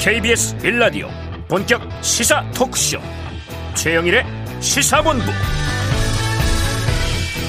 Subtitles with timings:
[0.00, 1.08] KBS 빌라디오
[1.46, 2.98] 본격 시사 토크쇼.
[3.74, 4.24] 최영일의
[4.58, 5.26] 시사본부.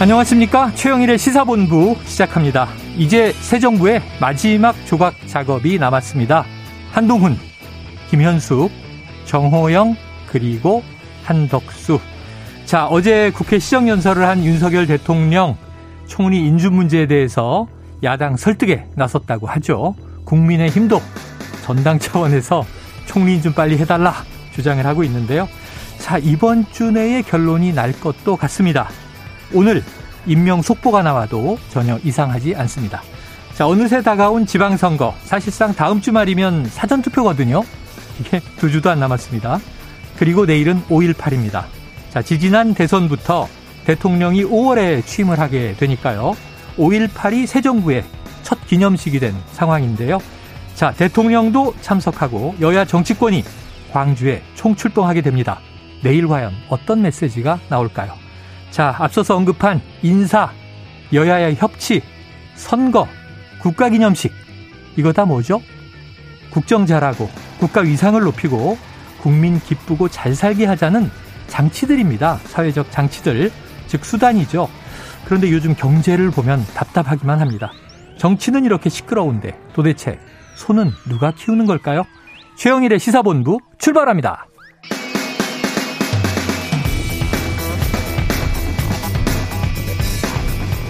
[0.01, 0.69] 안녕하십니까?
[0.75, 2.67] 최영일의 시사본부 시작합니다.
[2.97, 6.43] 이제 새 정부의 마지막 조각 작업이 남았습니다.
[6.91, 7.37] 한동훈
[8.09, 8.69] 김현숙
[9.23, 9.95] 정호영
[10.27, 10.83] 그리고
[11.23, 12.01] 한덕수.
[12.65, 15.55] 자 어제 국회 시정연설을 한 윤석열 대통령
[16.05, 17.69] 총리 인준 문제에 대해서
[18.03, 19.95] 야당 설득에 나섰다고 하죠.
[20.25, 21.01] 국민의 힘도
[21.61, 22.65] 전당 차원에서
[23.05, 25.47] 총리 좀 빨리 해달라 주장을 하고 있는데요.
[25.97, 28.89] 자, 이번 주 내에 결론이 날 것도 같습니다.
[29.53, 29.83] 오늘
[30.25, 33.01] 임명 속보가 나와도 전혀 이상하지 않습니다.
[33.53, 35.13] 자, 어느새 다가온 지방선거.
[35.23, 37.63] 사실상 다음 주말이면 사전투표거든요.
[38.19, 39.59] 이게 두 주도 안 남았습니다.
[40.17, 41.65] 그리고 내일은 5.18입니다.
[42.11, 43.47] 자, 지지난 대선부터
[43.85, 46.35] 대통령이 5월에 취임을 하게 되니까요.
[46.77, 48.03] 5.18이 새 정부의
[48.43, 50.19] 첫 기념식이 된 상황인데요.
[50.75, 53.43] 자, 대통령도 참석하고 여야 정치권이
[53.91, 55.59] 광주에 총출동하게 됩니다.
[56.01, 58.13] 내일 과연 어떤 메시지가 나올까요?
[58.71, 60.51] 자, 앞서서 언급한 인사,
[61.13, 62.01] 여야의 협치,
[62.55, 63.07] 선거,
[63.59, 64.31] 국가기념식.
[64.97, 65.61] 이거 다 뭐죠?
[66.49, 68.77] 국정 잘하고 국가 위상을 높이고
[69.21, 71.11] 국민 기쁘고 잘 살게 하자는
[71.47, 72.39] 장치들입니다.
[72.45, 73.51] 사회적 장치들,
[73.87, 74.69] 즉 수단이죠.
[75.25, 77.71] 그런데 요즘 경제를 보면 답답하기만 합니다.
[78.17, 80.19] 정치는 이렇게 시끄러운데 도대체
[80.61, 82.03] 소는 누가 키우는 걸까요?
[82.55, 84.45] 최영일의 시사본부 출발합니다.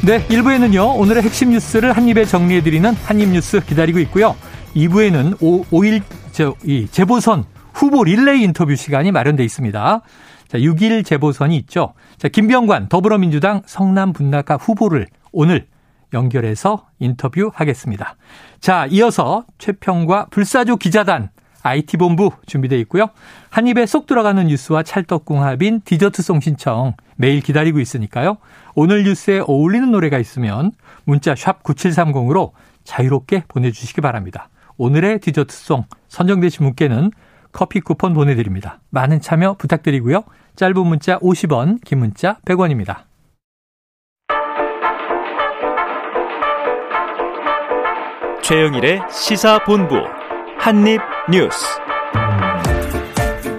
[0.04, 4.36] 네, 1부에는요, 오늘의 핵심 뉴스를 한입에 정리해드리는 한입뉴스 기다리고 있고요.
[4.76, 10.02] 2부에는 5, 5일, 저, 이, 재보선 후보 릴레이 인터뷰 시간이 마련돼 있습니다.
[10.48, 11.94] 자, 6일 재보선이 있죠.
[12.18, 15.68] 자, 김병관 더불어민주당 성남 분나가 후보를 오늘
[16.14, 18.16] 연결해서 인터뷰하겠습니다.
[18.60, 21.30] 자, 이어서 최평과 불사조 기자단
[21.64, 23.10] IT본부 준비되어 있고요.
[23.50, 28.38] 한 입에 쏙 들어가는 뉴스와 찰떡궁합인 디저트송 신청 매일 기다리고 있으니까요.
[28.74, 30.72] 오늘 뉴스에 어울리는 노래가 있으면
[31.04, 32.52] 문자 샵 9730으로
[32.84, 34.50] 자유롭게 보내주시기 바랍니다.
[34.78, 37.12] 오늘의 디저트송 선정되신 분께는
[37.52, 38.80] 커피 쿠폰 보내드립니다.
[38.90, 40.24] 많은 참여 부탁드리고요.
[40.56, 43.11] 짧은 문자 50원, 긴 문자 100원입니다.
[48.42, 49.96] 최영일의 시사본부
[50.58, 51.66] 한입뉴스.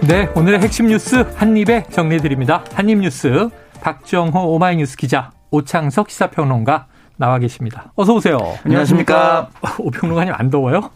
[0.08, 2.64] 네, 오늘의 핵심 뉴스 한입에 정리해드립니다.
[2.74, 3.48] 한입뉴스
[3.80, 7.92] 박정호 오마이뉴스 기자 오창석 시사평론가 나와 계십니다.
[7.94, 8.38] 어서 오세요.
[8.64, 9.48] 안녕하십니까.
[9.78, 10.90] 오평론가님 안 더워요?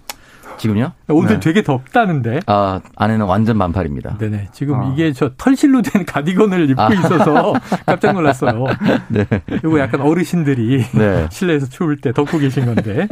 [0.56, 0.93] 지금요?
[1.09, 1.41] 오늘 네.
[1.41, 2.41] 되게 덥다는데.
[2.47, 4.19] 아, 안에는 완전 반팔입니다.
[4.19, 4.49] 네네.
[4.53, 4.93] 지금 아.
[4.93, 6.93] 이게 저 털실로 된 가디건을 입고 아.
[6.93, 7.55] 있어서
[7.87, 8.65] 깜짝 놀랐어요.
[9.09, 9.27] 네.
[9.49, 11.27] 이거 약간 어르신들이 네.
[11.33, 13.09] 실내에서 추울 때 덮고 계신 건데.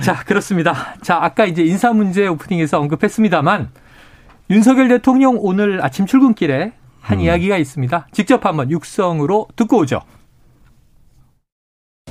[0.00, 0.94] 자, 그렇습니다.
[1.02, 3.68] 자, 아까 이제 인사 문제 오프닝에서 언급했습니다만
[4.50, 7.24] 윤석열 대통령 오늘 아침 출근길에 한 음.
[7.24, 8.06] 이야기가 있습니다.
[8.12, 10.00] 직접 한번 육성으로 듣고 오죠.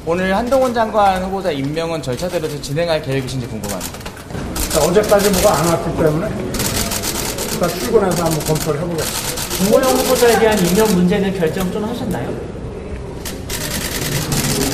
[0.05, 4.10] 오늘 한동훈 장관 후보자 임명은 절차대로 진행할 계획이신지 궁금합니다.
[4.73, 6.27] 자, 어제까지 뭐가 안 왔기 때문에
[7.51, 9.41] 일단 출근해서 한번 검토를 해보겠습니다.
[9.57, 12.33] 김호영 후보자에 대한 임명 문제는 결정 좀 하셨나요?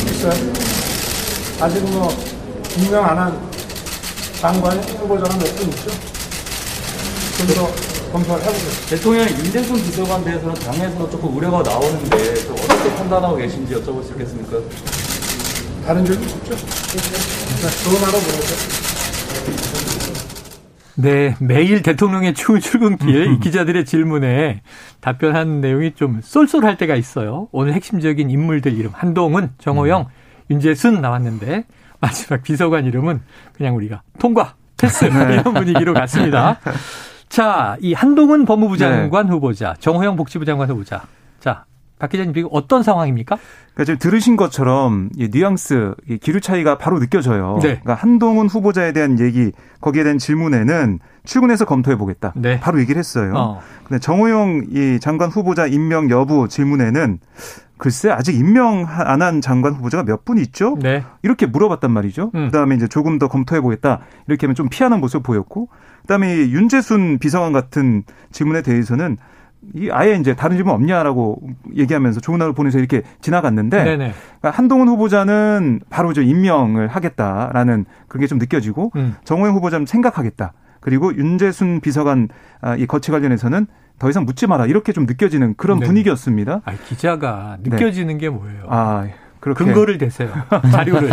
[0.05, 0.29] 글쎄,
[1.59, 2.09] 아직 뭐
[2.77, 3.47] 임명 안 한
[4.39, 5.89] 장관 후보자가 몇 분 있죠?
[7.37, 7.71] 좀 더
[8.11, 8.87] 검토를 해보겠습니다.
[8.89, 14.57] 대통령 윤대순 비서관 대해서는 당에서 조금 우려가 나오는데 좀 어떻게 판단하고 계신지 여쭤볼 수 있겠습니까?
[15.85, 16.55] 다른 질문 없죠?
[16.55, 19.76] 네, 좋은 하루 보내세요.
[20.99, 24.61] 네, 매일 대통령의 추운 출근길 이 기자들의 질문에
[24.99, 27.47] 답변하는 내용이 좀 쏠쏠할 때가 있어요.
[27.51, 30.07] 오늘 핵심적인 인물들 이름 한동훈, 정호영,
[30.49, 31.65] 윤재순 나왔는데
[31.99, 33.21] 마지막 비서관 이름은
[33.53, 36.59] 그냥 우리가 통과, 패스 이런 분위기로 갔습니다.
[37.29, 41.03] 자, 이 한동훈 법무부 장관 후보자, 정호영 복지부 장관 후보자.
[41.39, 41.65] 자,
[41.99, 43.38] 박 기자님 지금 어떤 상황입니까?
[43.73, 47.55] 그러니까 지금 들으신 것처럼 이 뉘앙스, 이 기류 차이가 바로 느껴져요.
[47.61, 47.79] 네.
[47.81, 49.51] 그러니까 한동훈 후보자에 대한 얘기,
[49.81, 52.33] 거기에 대한 질문에는 출근해서 검토해 보겠다.
[52.35, 52.59] 네.
[52.59, 53.33] 바로 얘기를 했어요.
[53.35, 53.61] 어.
[53.83, 57.19] 근데 정호영 이 장관 후보자 임명 여부 질문에는
[57.77, 60.77] 글쎄 아직 임명 안 한 장관 후보자가 몇 분 있죠?
[60.81, 61.03] 네.
[61.21, 62.31] 이렇게 물어봤단 말이죠.
[62.35, 62.45] 음.
[62.47, 64.00] 그다음에 이제 조금 더 검토해 보겠다.
[64.27, 65.69] 이렇게 하면 좀 피하는 모습 보였고,
[66.01, 69.17] 그다음에 이 윤재순 비서관 같은 질문에 대해서는
[69.75, 71.42] 이 아예 이제 다른 질문 없냐라고
[71.75, 74.13] 얘기하면서 좋은 하루 보내서 이렇게 지나갔는데 네네.
[74.39, 79.15] 그러니까 한동훈 후보자는 바로 저 임명을 하겠다라는 그게 좀 느껴지고 음.
[79.24, 80.54] 정호영 후보자는 생각하겠다.
[80.80, 82.30] 그리고 윤재순 비서관
[82.62, 83.68] 아, 이 거치 관련해서는
[84.00, 85.88] 더 이상 묻지 마라 이렇게 좀 느껴지는 그런 네.
[85.88, 86.62] 분위기였습니다.
[86.63, 88.65] 아, 기자가 느껴지는 게 뭐예요?
[88.69, 89.07] 아
[89.39, 90.30] 그렇게 근거를 대세요.
[90.72, 91.10] 자료를.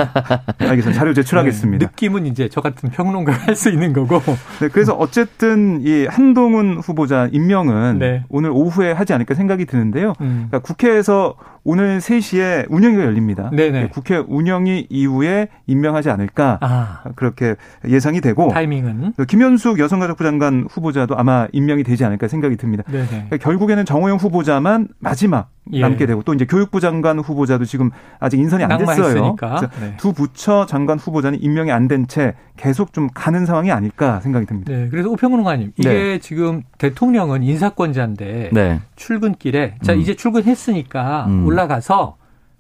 [0.59, 0.93] 알겠습니다.
[0.93, 1.85] 자료 제출하겠습니다.
[1.87, 4.21] 네, 느낌은 이제 저 같은 평론가가 할 수 있는 거고.
[4.61, 8.25] 네, 그래서 어쨌든 이 한동훈 후보자 임명은 네.
[8.29, 10.13] 오늘 오후에 하지 않을까 생각이 드는데요.
[10.21, 10.47] 음.
[10.49, 11.35] 그러니까 국회에서
[11.67, 13.49] 오늘 3시에 운영위가 열립니다.
[13.55, 13.89] 네네.
[13.89, 17.55] 국회 운영위 이후에 임명하지 않을까 아, 그렇게
[17.89, 19.15] 예상이 되고 타이밍은.
[19.29, 22.83] 김현숙 여성가족부 장관 후보자도 아마 임명이 되지 않을까 생각이 듭니다.
[22.87, 23.07] 네네.
[23.07, 25.81] 그러니까 결국에는 정호영 후보자만 마지막 예.
[25.81, 27.91] 남게 되고 또 이제 교육부 장관 후보자도 지금
[28.25, 29.37] 아직 인선이 안 됐어요.
[29.81, 29.95] 네.
[29.99, 34.73] 두 부처 장관 후보자는 임명이 안 된 채 계속 좀 가는 상황이 아닐까 생각이 듭니다.
[34.73, 36.19] 네, 그래서 오평론가님 이게 네.
[36.19, 38.81] 지금 대통령은 인사권자인데 네.
[38.97, 40.01] 출근길에 자 음.
[40.01, 41.47] 이제 출근했으니까 음.
[41.47, 42.17] 올라가서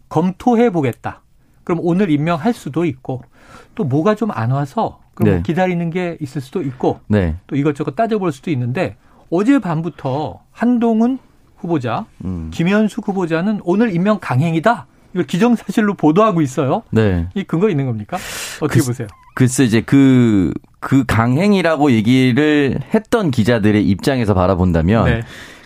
[0.08, 1.22] 검토해 보겠다.
[1.64, 3.22] 그럼 오늘 임명할 수도 있고
[3.74, 5.42] 또 뭐가 좀 안 와서 그럼 네.
[5.42, 7.36] 기다리는 게 있을 수도 있고 네.
[7.46, 8.96] 또 이것저것 따져볼 수도 있는데
[9.30, 11.18] 어제 밤부터 한동훈
[11.56, 12.50] 후보자, 음.
[12.52, 14.86] 김현숙 후보자는 오늘 임명 강행이다.
[15.14, 16.82] 이걸 기정사실로 보도하고 있어요.
[16.90, 17.28] 네.
[17.34, 18.18] 이 근거 있는 겁니까?
[18.60, 19.06] 어떻게 그- 보세요?
[19.36, 25.20] 글쎄 이제 그, 그 강행이라고 얘기를 했던 기자들의 입장에서 바라본다면 네.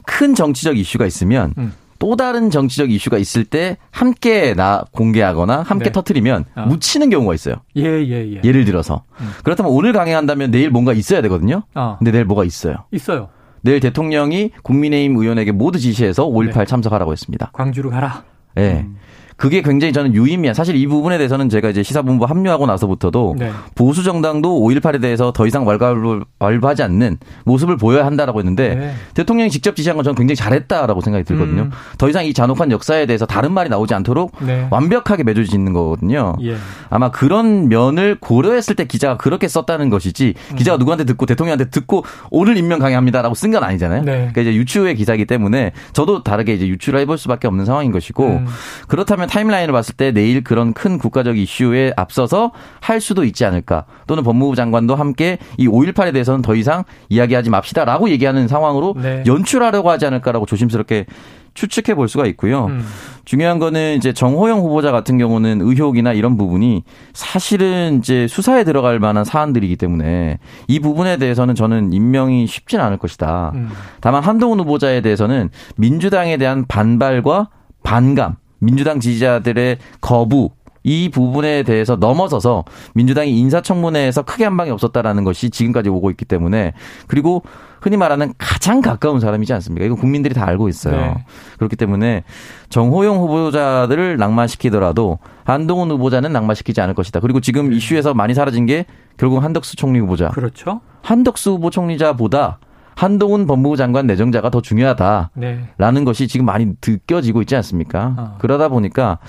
[0.06, 1.72] 큰 정치적 이슈가 있으면 음.
[1.98, 5.92] 또 다른 정치적 이슈가 있을 때 함께 나 공개하거나 함께 네.
[5.92, 6.62] 터트리면 아.
[6.66, 7.56] 묻히는 경우가 있어요.
[7.76, 8.40] 예, 예, 예.
[8.44, 9.02] 예를 들어서.
[9.20, 9.30] 음.
[9.44, 11.62] 그렇다면 오늘 강행한다면 내일 뭔가 있어야 되거든요.
[11.74, 12.76] 어, 근데 내일 뭐가 있어요.
[12.92, 13.28] 있어요.
[13.62, 16.64] 내일 대통령이 국민의힘 의원에게 모두 지시해서 5.18 네.
[16.64, 17.50] 참석하라고 했습니다.
[17.52, 18.22] 광주로 가라.
[18.56, 18.86] 예.
[19.38, 23.52] 그게 굉장히 저는 유의미한 사실 이 부분에 대해서는 제가 이제 시사본부 합류하고 나서부터도 네.
[23.76, 28.94] 보수 정당도 5.18에 대해서 더 이상 왈가왈부하지 않는 모습을 보여야 한다라고 했는데 네.
[29.14, 31.62] 대통령이 직접 지시한 건 저는 굉장히 잘했다라고 생각이 들거든요.
[31.62, 31.70] 음.
[31.98, 34.66] 더 이상 이 잔혹한 역사에 대해서 다른 말이 나오지 않도록 네.
[34.70, 36.34] 완벽하게 매주 짓는 거거든요.
[36.42, 36.56] 예.
[36.90, 40.56] 아마 그런 면을 고려했을 때 기자가 그렇게 썼다는 것이지 음.
[40.56, 44.02] 기자가 누구한테 듣고 대통령한테 듣고 오늘 임명 강행합니다라고 쓴 건 아니잖아요.
[44.02, 44.12] 네.
[44.12, 48.46] 그러니까 이제 유추의 기사이기 때문에 저도 다르게 이제 유추를 해볼 수밖에 없는 상황인 것이고 음.
[48.88, 54.24] 그렇다면 타임라인을 봤을 때 내일 그런 큰 국가적 이슈에 앞서서 할 수도 있지 않을까 또는
[54.24, 59.22] 법무부 장관도 함께 이 5.18에 대해서는 더 이상 이야기하지 맙시다라고 얘기하는 상황으로 네.
[59.26, 61.06] 연출하려고 하지 않을까라고 조심스럽게
[61.58, 62.66] 추측해 볼 수가 있고요.
[62.66, 62.86] 음.
[63.24, 66.84] 중요한 거는 이제 정호영 후보자 같은 경우는 의혹이나 이런 부분이
[67.14, 70.38] 사실은 이제 수사에 들어갈 만한 사안들이기 때문에
[70.68, 73.52] 이 부분에 대해서는 저는 임명이 쉽진 않을 것이다.
[73.56, 73.70] 음.
[74.00, 77.48] 다만 한동훈 후보자에 대해서는 민주당에 대한 반발과
[77.82, 80.50] 반감, 민주당 지지자들의 거부
[80.84, 82.64] 이 부분에 대해서 넘어서서
[82.94, 86.72] 민주당이 인사청문회에서 크게 한 방이 없었다라는 것이 지금까지 오고 있기 때문에
[87.06, 87.42] 그리고
[87.80, 89.86] 흔히 말하는 가장 가까운 사람이지 않습니까?
[89.86, 90.96] 이거 국민들이 다 알고 있어요.
[90.96, 91.24] 네.
[91.58, 92.24] 그렇기 때문에
[92.70, 97.20] 정호영 후보자들을 낭만시키더라도 한동훈 후보자는 낭만시키지 않을 것이다.
[97.20, 100.28] 그리고 지금 이슈에서 많이 사라진 게 결국 한덕수 총리 후보자.
[100.30, 100.80] 그렇죠.
[101.02, 102.58] 한덕수 후보 총리자보다
[102.98, 105.30] 한동훈 법무부 장관 내정자가 더 중요하다.
[105.34, 105.60] 네.
[105.78, 108.14] 라는 것이 지금 많이 느껴지고 있지 않습니까?
[108.18, 108.36] 어.
[108.40, 109.20] 그러다 보니까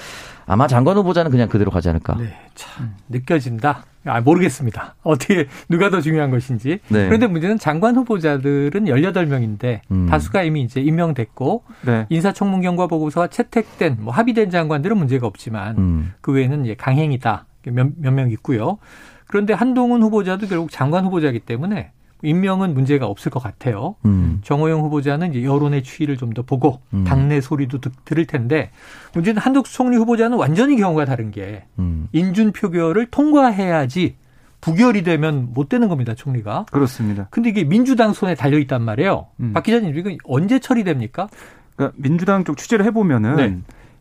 [0.48, 2.16] 아마 장관 후보자는 그냥 그대로 가지 않을까.
[2.18, 2.34] 네.
[2.56, 3.86] 참 느껴진다.
[4.06, 4.96] 아, 모르겠습니다.
[5.04, 6.80] 어떻게 누가 더 중요한 것인지.
[6.88, 7.06] 네.
[7.06, 10.08] 그런데 문제는 장관 후보자들은 18명인데 음.
[10.08, 12.08] 다수가 이미 이제 임명됐고 네.
[12.10, 16.14] 인사청문 경과 보고서가 채택된 뭐 합의된 장관들은 문제가 없지만 음.
[16.22, 18.80] 그 외에는 이제 강행이다 몇명 있고요.
[19.28, 23.96] 그런데 한동훈 후보자도 결국 장관 후보자이기 때문에 임명은 문제가 없을 것 같아요.
[24.06, 24.40] 음.
[24.44, 27.04] 정호영 후보자는 이제 여론의 추이를 좀 더 보고 음.
[27.06, 28.70] 당내 소리도 듣, 들을 텐데
[29.16, 32.08] 문제는 한덕수 총리 후보자는 완전히 경우가 다른 게 음.
[32.12, 34.16] 인준 표결을 통과해야지
[34.62, 36.66] 부결이 되면 못 되는 겁니다, 총리가.
[36.72, 37.28] 그렇습니다.
[37.32, 39.28] 근데 이게 민주당 손에 달려 있단 말이에요.
[39.40, 39.54] 음.
[39.54, 41.30] 박 기자님, 이거 언제 처리됩니까?
[41.76, 43.58] 그러니까 민주당 쪽 취재를 해 보면은 네.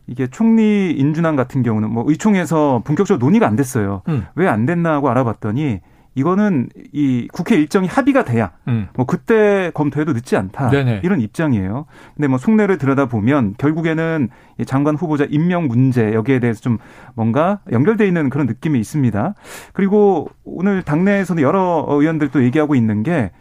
[0.07, 4.01] 이게 총리 인준안 같은 경우는 뭐 의총에서 본격적으로 논의가 안 됐어요.
[4.09, 4.25] 음.
[4.35, 5.79] 왜안 됐나 하고 알아봤더니
[6.19, 8.87] 이거는 이 국회 일정이 합의가 돼야 음.
[8.95, 11.01] 뭐 그때 검토해도 늦지 않다 네네.
[11.03, 11.85] 이런 입장이에요.
[12.15, 14.27] 근데 뭐 속내를 들여다 보면 결국에는
[14.59, 16.77] 이 장관 후보자 임명 문제 여기에 대해서 좀
[17.15, 19.33] 뭔가 연결돼 있는 그런 느낌이 있습니다.
[19.71, 23.31] 그리고 오늘 당내에서는 여러 의원들도 얘기하고 있는 게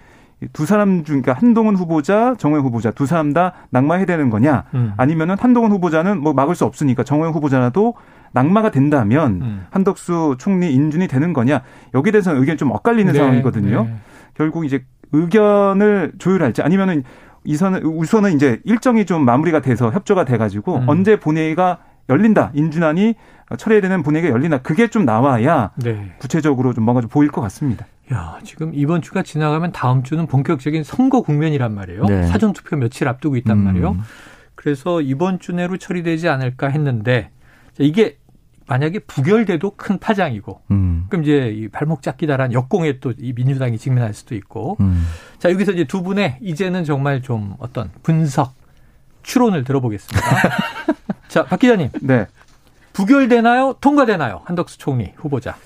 [0.53, 4.65] 두 사람 중, 그러니까 한동훈 후보자, 정호영 후보자 두 사람 다 낙마해야 되는 거냐?
[4.75, 4.93] 음.
[4.97, 7.95] 아니면은 한동훈 후보자는 뭐 막을 수 없으니까 정호영 후보자라도
[8.33, 9.67] 낙마가 된다면 음.
[9.71, 11.63] 한덕수 총리 인준이 되는 거냐?
[11.95, 13.85] 여기에 대해서는 의견이 좀 엇갈리는 네, 상황이거든요.
[13.85, 13.95] 네.
[14.35, 17.03] 결국 이제 의견을 조율할지 아니면은
[17.45, 20.89] 이선은 우선은 이제 일정이 좀 마무리가 돼서 협조가 돼가지고 음.
[20.89, 21.79] 언제 본회의가
[22.09, 23.15] 열린다 인준안이
[23.57, 26.13] 처리되는 본회의가 열린다 그게 좀 나와야 네.
[26.19, 27.87] 구체적으로 좀 뭔가 좀 보일 것 같습니다.
[28.13, 32.05] 야, 지금 이번 주가 지나가면 다음 주는 본격적인 선거 국면이란 말이에요.
[32.05, 32.27] 네.
[32.27, 33.65] 사전 투표 며칠 앞두고 있단 음.
[33.65, 33.97] 말이에요.
[34.55, 37.31] 그래서 이번 주 내로 처리되지 않을까 했는데
[37.75, 38.19] 자, 이게
[38.67, 41.07] 만약에 부결돼도 큰 파장이고 음.
[41.09, 45.07] 그럼 이제 이 발목 잡기다란 역공에 또 이 민주당이 직면할 수도 있고 음.
[45.39, 48.55] 자 여기서 이제 두 분의 이제는 정말 좀 어떤 분석
[49.23, 50.27] 추론을 들어보겠습니다.
[51.29, 51.91] 자, 박 기자님.
[52.03, 52.27] 네.
[52.95, 53.75] 부결되나요?
[53.81, 54.43] 통과되나요?
[54.45, 55.57] 한덕수 총리 후보자.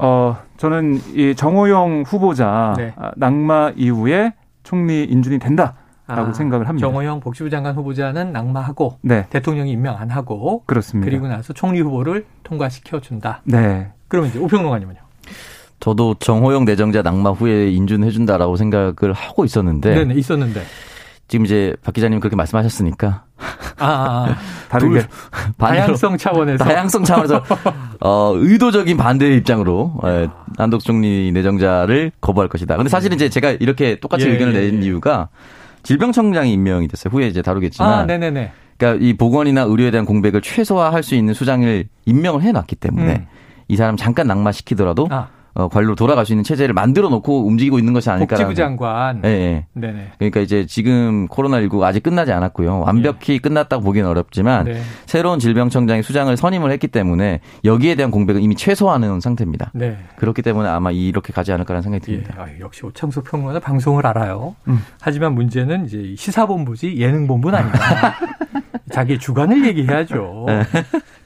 [0.00, 2.92] 어, 저는 이 정호영 후보자 네.
[2.96, 5.74] 아, 낙마 이후에 총리 인준이 된다
[6.06, 6.86] 라고 아, 생각을 합니다.
[6.86, 11.08] 정호영 복지부 장관 후보자는 낙마하고 네, 대통령이 임명 안 하고 그렇습니다.
[11.08, 13.42] 그리고 나서 총리 후보를 통과시켜 준다.
[13.44, 13.92] 네.
[14.08, 14.98] 그러면 이제 우평론가님은요?
[15.78, 20.62] 저도 정호영 내정자 낙마 후에 인준해 준다라고 생각을 하고 있었는데 네, 네, 있었는데.
[21.30, 23.22] 지금 이제 박 기자님 그렇게 말씀하셨으니까
[23.78, 24.36] 아, 아, 아.
[24.68, 25.04] 반대로
[25.56, 27.44] 다양성 차원에서 다양성 차원에서
[28.02, 32.76] 어, 의도적인 반대의 입장으로 예, 한덕수 총리 내정자를 거부할 것이다.
[32.76, 34.86] 근데 사실은 이제 제가 이렇게 똑같이 예, 의견을 예, 낸 예.
[34.86, 35.28] 이유가
[35.84, 37.12] 질병청장이 임명이 됐어요.
[37.12, 38.50] 후에 이제 다루겠지만 아, 네네네.
[38.76, 43.26] 그러니까 이 보건이나 의료에 대한 공백을 최소화할 수 있는 수장을 임명을 해놨기 때문에 음.
[43.68, 45.28] 이 사람 잠깐 낙마시키더라도 아,
[45.60, 48.46] 어, 관리로 돌아갈 수 있는 체제를 만들어 놓고 움직이고 있는 것이 아닐까라는.
[48.46, 49.22] 복지부 장관.
[49.24, 49.66] 예, 예.
[49.74, 50.12] 네네.
[50.18, 52.80] 그러니까 이제 지금 코로나19 아직 끝나지 않았고요.
[52.80, 54.80] 완벽히 끝났다고 보기는 어렵지만 네.
[55.06, 59.70] 새로운 질병청장이 수장을 선임을 했기 때문에 여기에 대한 공백을 이미 최소화하는 상태입니다.
[59.74, 59.98] 네.
[60.16, 62.34] 그렇기 때문에 아마 이렇게 가지 않을까라는 생각이 예, 듭니다.
[62.38, 64.56] 아, 역시 오창수 평론가 방송을 알아요.
[64.68, 64.80] 음.
[65.00, 67.78] 하지만 문제는 이제 시사본부지 예능본부는 아니다.
[68.90, 70.46] 자기 주관을 얘기해야죠.
[70.48, 70.62] 네.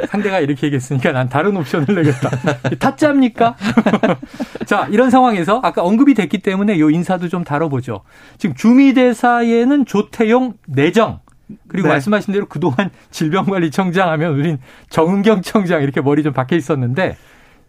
[0.06, 2.30] 상대가 이렇게 얘기했으니까 난 다른 옵션을 내겠다.
[2.78, 3.56] 타짜입니까?
[4.66, 8.02] 자, 이런 상황에서 아까 언급이 됐기 때문에 요 인사도 좀 다뤄보죠.
[8.38, 11.20] 지금 주미대사에는 조태용 내정.
[11.68, 11.94] 그리고 네.
[11.94, 17.16] 말씀하신 대로 그동안 질병관리청장 하면 우린 정은경 청장 이렇게 머리 좀 박혀 있었는데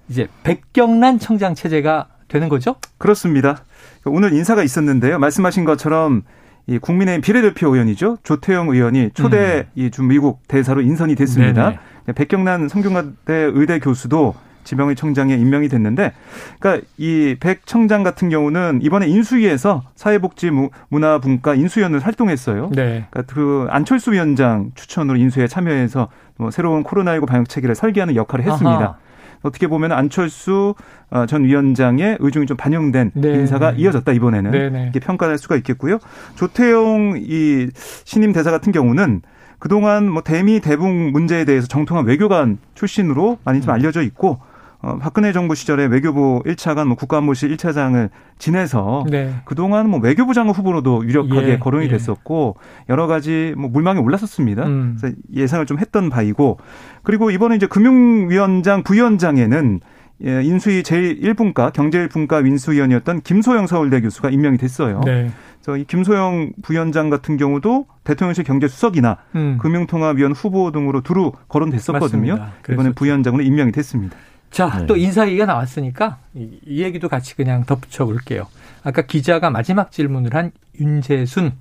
[0.07, 2.75] 이제 백경란 청장 체제가 되는 거죠?
[2.97, 3.63] 그렇습니다.
[4.05, 5.19] 오늘 인사가 있었는데요.
[5.19, 6.23] 말씀하신 것처럼
[6.67, 8.17] 이 국민의힘 비례대표 의원이죠.
[8.23, 11.69] 조태영 의원이 초대 이 중미국 대사로 인선이 됐습니다.
[11.69, 11.75] 음.
[12.05, 12.15] 네네.
[12.15, 14.35] 백경란 성균관대 의대 교수도
[14.65, 16.11] 지명의 청장에 임명이 됐는데,
[16.59, 20.51] 그러니까 이 백 청장 같은 경우는 이번에 인수위에서 사회복지
[20.89, 22.71] 문화분과 인수위원을 활동했어요.
[22.73, 23.05] 네.
[23.09, 28.77] 그러니까 그 안철수 위원장 추천으로 인수에 참여해서 뭐 새로운 코로나19 방역 체계를 설계하는 역할을 했습니다.
[28.79, 28.97] 아하.
[29.41, 30.73] 어떻게 보면 안철수
[31.11, 33.29] 어, 전 위원장의 의중이 좀 반영된 네.
[33.35, 34.83] 인사가 이어졌다 이번에는 네네.
[34.83, 35.99] 이렇게 평가할 수가 있겠고요.
[36.35, 37.69] 조태용 이
[38.05, 39.21] 신임 대사 같은 경우는
[39.59, 43.61] 그동안 뭐 대미 대북 문제에 대해서 정통한 외교관 출신으로 많이 음.
[43.61, 44.39] 좀 알려져 있고
[44.85, 49.33] 어, 박근혜 정부 시절에 외교부 1차관 뭐 국가안보실 1차장을 지내서 네.
[49.43, 51.89] 그동안 뭐 외교부 장관 후보로도 유력하게 예, 거론이 예.
[51.89, 54.63] 됐었고 여러 가지 뭐 물망에 올랐었습니다.
[54.67, 54.97] 음.
[54.99, 56.59] 그래서 예상을 좀 했던 바이고
[57.01, 59.79] 그리고 이번에 이제 금융위원장 부위원장에는
[60.23, 65.01] 예, 인수위 제1분과 경제1분과 인수위원이었던 김소영 서울대 교수가 임명이 됐어요.
[65.03, 65.31] 네.
[65.63, 69.57] 그래서 이 김소영 부위원장 같은 경우도 대통령실 경제수석이나 음.
[69.59, 72.37] 금융통합위원 후보 등으로 두루 거론됐었거든요.
[72.69, 72.91] 이번에.
[72.93, 74.15] 부위원장으로 임명이 됐습니다.
[74.51, 74.85] 자, 네.
[74.85, 78.47] 또 인사 얘기가 나왔으니까 이, 이 얘기도 같이 그냥 덧붙여 볼게요.
[78.83, 81.51] 아까 기자가 마지막 질문을 한 윤재순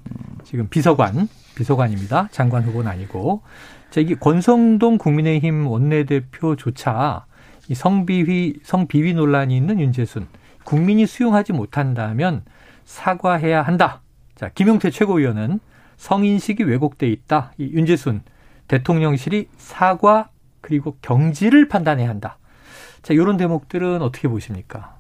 [0.45, 2.29] 지금 비서관, 비서관입니다.
[2.31, 3.43] 장관 후보는 아니고.
[3.91, 7.27] 자, 이게 권성동 국민의힘 원내대표조차
[7.69, 10.27] 이 성비위, 성비위 논란이 있는 윤재순.
[10.65, 12.43] 국민이 수용하지 못한다면
[12.85, 14.03] 사과해야 한다.
[14.35, 15.61] 자, 김용태 최고위원은
[15.97, 17.53] 성인식이 왜곡돼 있다.
[17.59, 18.23] 이 윤재순
[18.69, 20.29] 대통령실이 사과
[20.61, 22.39] 그리고 경지를 판단해야 한다.
[23.05, 24.97] 자, 이런 대목들은 어떻게 보십니까?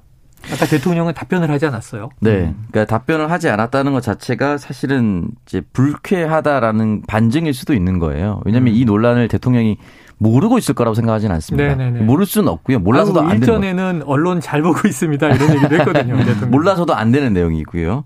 [0.52, 2.10] 아까 대통령은 답변을 하지 않았어요.
[2.20, 2.54] 네.
[2.70, 8.42] 그러니까 답변을 하지 않았다는 것 자체가 사실은 이제 불쾌하다라는 반증일 수도 있는 거예요.
[8.44, 8.78] 왜냐하면 음.
[8.78, 9.78] 이 논란을 대통령이
[10.18, 11.74] 모르고 있을 거라고 생각하지는 않습니다.
[11.74, 12.00] 네네네.
[12.04, 12.78] 모를 수는 없고요.
[12.78, 13.54] 몰라서도 아유, 안 되는.
[13.62, 15.28] 일전에는 언론 잘 보고 있습니다.
[15.28, 16.16] 이런 얘기도 했거든요.
[16.48, 18.04] 몰라서도 안 되는 내용이고요.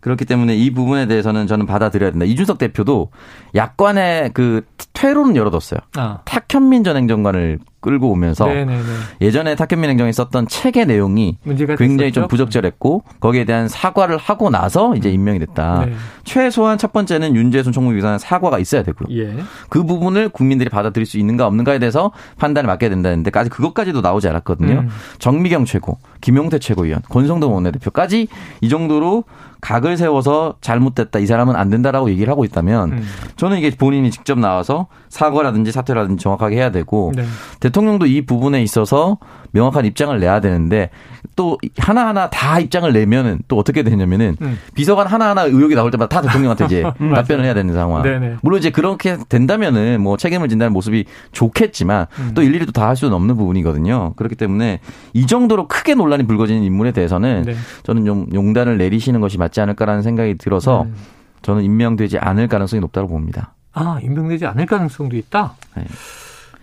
[0.00, 2.24] 그렇기 때문에 이 부분에 대해서는 저는 받아들여야 된다.
[2.24, 3.10] 이준석 대표도
[3.54, 4.62] 야권의 그
[4.92, 5.80] 퇴로는 열어뒀어요.
[5.96, 6.18] 아.
[6.24, 8.82] 탁현민 전 행정관을 끌고 오면서 네네네.
[9.20, 12.12] 예전에 탁현민 행정이 썼던 책의 내용이 굉장히 됐었죠?
[12.12, 15.84] 좀 부적절했고 거기에 대한 사과를 하고 나서 이제 임명이 됐다.
[15.86, 15.92] 네.
[16.24, 19.16] 최소한 첫 번째는 윤재순 총무비서관 사과가 있어야 되고요.
[19.16, 19.36] 예.
[19.68, 24.80] 그 부분을 국민들이 받아들일 수 있는가 없는가에 대해서 판단을 맡겨야 된다는데 까지 그것까지도 나오지 않았거든요.
[24.80, 24.88] 음.
[25.18, 28.28] 정미경 최고, 김용태 최고위원, 권성동 원내대표까지
[28.60, 29.24] 이 정도로
[29.60, 33.02] 각을 세워서 잘못됐다 이 사람은 안 된다라고 얘기를 하고 있다면 음.
[33.36, 37.24] 저는 이게 본인이 직접 나와서 사과라든지 사퇴라든지 정확하게 해야 되고 네.
[37.60, 39.18] 대통령도 이 부분에 있어서
[39.52, 40.90] 명확한 입장을 내야 되는데
[41.34, 44.58] 또 하나하나 다 입장을 내면은 또 어떻게 되냐면은 음.
[44.74, 46.82] 비서관 하나하나 의혹이 나올 때마다 다 대통령한테 이제.
[46.98, 48.02] 답변을 해야 되는 상황.
[48.02, 48.36] 네네.
[48.42, 52.32] 물론 이제 그렇게 된다면은 뭐 책임을 진다는 모습이 좋겠지만 음.
[52.34, 54.12] 또 일일이 또 다 할 수는 없는 부분이거든요.
[54.16, 54.80] 그렇기 때문에
[55.14, 57.54] 이 정도로 크게 논란이 불거지는 인물에 대해서는 네.
[57.82, 60.94] 저는 좀 용단을 내리시는 것이 맞지 않을까라는 생각이 들어서 음.
[61.42, 63.54] 저는 임명되지 않을 가능성이 높다고 봅니다.
[63.72, 65.54] 아, 임명되지 않을 가능성도 있다?
[65.76, 65.84] 네.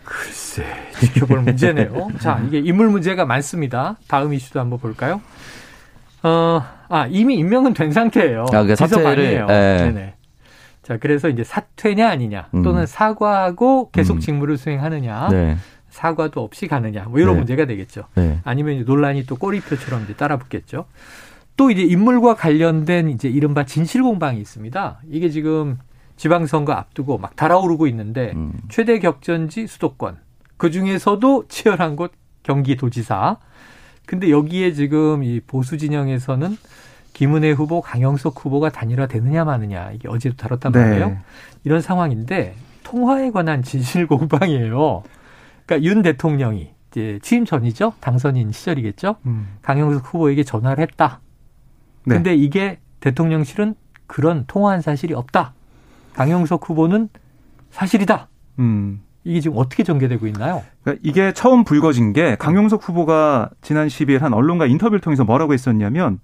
[0.03, 0.65] 글쎄,
[0.99, 2.09] 지켜볼 문제네요.
[2.19, 3.97] 자, 이게 인물 문제가 많습니다.
[4.07, 5.21] 다음 이슈도 한번 볼까요?
[6.21, 8.45] 어, 아, 이미 임명은 된 상태예요.
[8.51, 9.45] 아, 그 사퇴를.
[9.49, 9.83] 예.
[9.83, 10.13] 네네.
[10.83, 12.61] 자, 그래서 이제 사퇴냐 아니냐 음.
[12.61, 14.19] 또는 사과하고 계속 음.
[14.19, 15.57] 직무를 수행하느냐 네.
[15.89, 17.37] 사과도 없이 가느냐 뭐 이런 네.
[17.39, 18.03] 문제가 되겠죠.
[18.13, 18.39] 네.
[18.43, 20.85] 아니면 논란이 또 꼬리표처럼 이제 따라붙겠죠.
[21.57, 24.99] 또 이제 인물과 관련된 이제 이른바 진실 공방이 있습니다.
[25.09, 25.77] 이게 지금
[26.17, 28.53] 지방선거 앞두고 막 달아오르고 있는데 음.
[28.69, 30.17] 최대 격전지 수도권
[30.57, 32.11] 그 중에서도 치열한 곳
[32.43, 33.37] 경기도지사.
[34.05, 36.57] 근데 여기에 지금 이 보수 진영에서는
[37.13, 41.09] 김은혜 후보, 강영석 후보가 단일화되느냐 마느냐 이게 어제도 다뤘단 말이에요.
[41.09, 41.17] 네.
[41.63, 45.03] 이런 상황인데 통화에 관한 진실 공방이에요.
[45.65, 47.93] 그러니까 윤 대통령이 이제 취임 전이죠.
[47.99, 49.15] 당선인 시절이겠죠.
[49.25, 49.47] 음.
[49.61, 51.19] 강영석 후보에게 전화를 했다.
[52.05, 52.15] 네.
[52.15, 53.75] 근데 이게 대통령실은
[54.07, 55.53] 그런 통화한 사실이 없다.
[56.13, 57.09] 강영석 후보는
[57.71, 58.29] 사실이다.
[58.59, 59.01] 음.
[59.23, 60.63] 이게 지금 어떻게 전개되고 있나요?
[60.83, 66.19] 그러니까 이게 처음 불거진 게 강용석 후보가 지난 10일 한 언론과 인터뷰를 통해서 뭐라고 했었냐면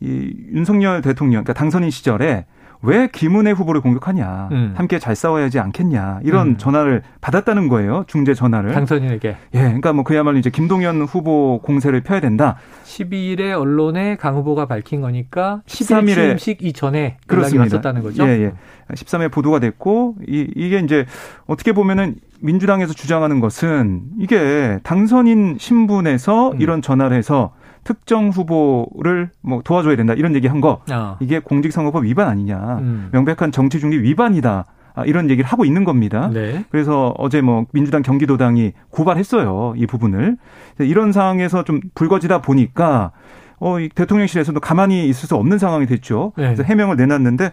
[0.00, 2.46] 이 윤석열 대통령 그러니까 당선인 시절에
[2.86, 4.74] 왜 김은혜 후보를 공격하냐 음.
[4.76, 6.56] 함께 잘 싸워야지 않겠냐 이런 음.
[6.56, 12.20] 전화를 받았다는 거예요 중재 전화를 당선인에게 예 그러니까 뭐 그야말로 이제 김동연 후보 공세를 펴야
[12.20, 17.62] 된다 12일에 언론에 강 후보가 밝힌 거니까 11일 13일에 취임식 이전에 연락이 그렇습니다.
[17.76, 18.24] 왔었다는 거죠.
[18.26, 18.52] 예, 예.
[18.94, 21.06] 13회 보도가 됐고 이, 이게 이제
[21.46, 26.60] 어떻게 보면은 민주당에서 주장하는 것은 이게 당선인 신분에서 음.
[26.60, 27.52] 이런 전화를 해서
[27.86, 31.16] 특정 후보를 뭐 도와줘야 된다 이런 얘기 한거 아.
[31.20, 33.08] 이게 공직선거법 위반 아니냐 음.
[33.12, 34.64] 명백한 정치 중립 위반이다
[34.96, 36.28] 아, 이런 얘기를 하고 있는 겁니다.
[36.32, 36.64] 네.
[36.70, 40.36] 그래서 어제 뭐 민주당 경기도당이 고발했어요 이 부분을
[40.80, 43.12] 이런 상황에서 좀 불거지다 보니까
[43.58, 46.32] 어, 이 대통령실에서도 가만히 있을 수 없는 상황이 됐죠.
[46.36, 46.46] 네.
[46.46, 47.52] 그래서 해명을 내놨는데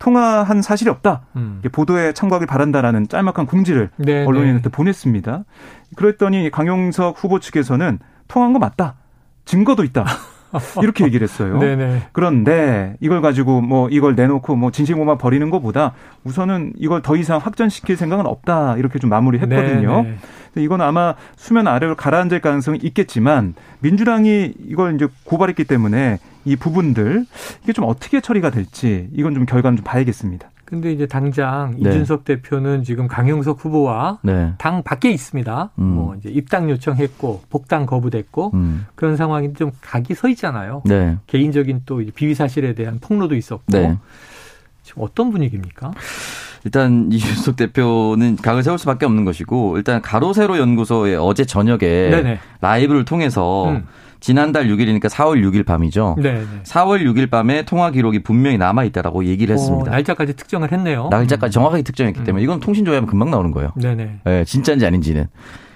[0.00, 1.22] 통화한 사실이 없다.
[1.36, 1.62] 음.
[1.70, 5.44] 보도에 참고하길 바란다라는 짤막한 공지를 네, 언론인한테 보냈습니다.
[5.94, 8.96] 그랬더니 강용석 후보 측에서는 통화한 거 맞다.
[9.48, 10.04] 증거도 있다.
[10.82, 11.56] 이렇게 얘기를 했어요.
[11.60, 12.08] 네네.
[12.12, 17.96] 그런데 이걸 가지고 뭐 이걸 내놓고 뭐 진실공방 버리는 것보다 우선은 이걸 더 이상 확전시킬
[17.96, 18.76] 생각은 없다.
[18.76, 20.06] 이렇게 좀 마무리했거든요.
[20.56, 27.26] 이건 아마 수면 아래로 가라앉을 가능성이 있겠지만 민주당이 이걸 이제 고발했기 때문에 이 부분들
[27.62, 30.50] 이게 좀 어떻게 처리가 될지 이건 좀 결과는 좀 봐야겠습니다.
[30.68, 31.88] 근데 이제 당장 네.
[31.88, 34.52] 이준석 대표는 지금 강영석 후보와 네.
[34.58, 35.70] 당 밖에 있습니다.
[35.78, 35.82] 음.
[35.82, 38.84] 뭐 이제 입당 요청했고 복당 거부됐고 음.
[38.94, 40.82] 그런 상황인데 좀 각이 서 있잖아요.
[40.84, 41.16] 네.
[41.26, 43.96] 개인적인 또 비위 사실에 대한 폭로도 있었고 네.
[44.82, 45.92] 지금 어떤 분위기입니까?
[46.64, 52.40] 일단 이준석 대표는 각을 세울 수밖에 없는 것이고 일단 가로세로 연구소에 어제 저녁에 네네.
[52.60, 53.86] 라이브를 통해서 음.
[54.20, 56.16] 지난달 6일이니까 4월 6일 밤이죠.
[56.18, 56.42] 네.
[56.64, 59.90] 4월 6일 밤에 통화 기록이 분명히 남아 있다라고 얘기를 했습니다.
[59.90, 61.08] 어, 날짜까지 특정을 했네요.
[61.10, 63.72] 날짜까지 정확하게 특정했기 때문에 이건 통신 조회하면 금방 나오는 거예요.
[63.76, 64.20] 네네.
[64.26, 65.26] 예, 진짜인지 아닌지는.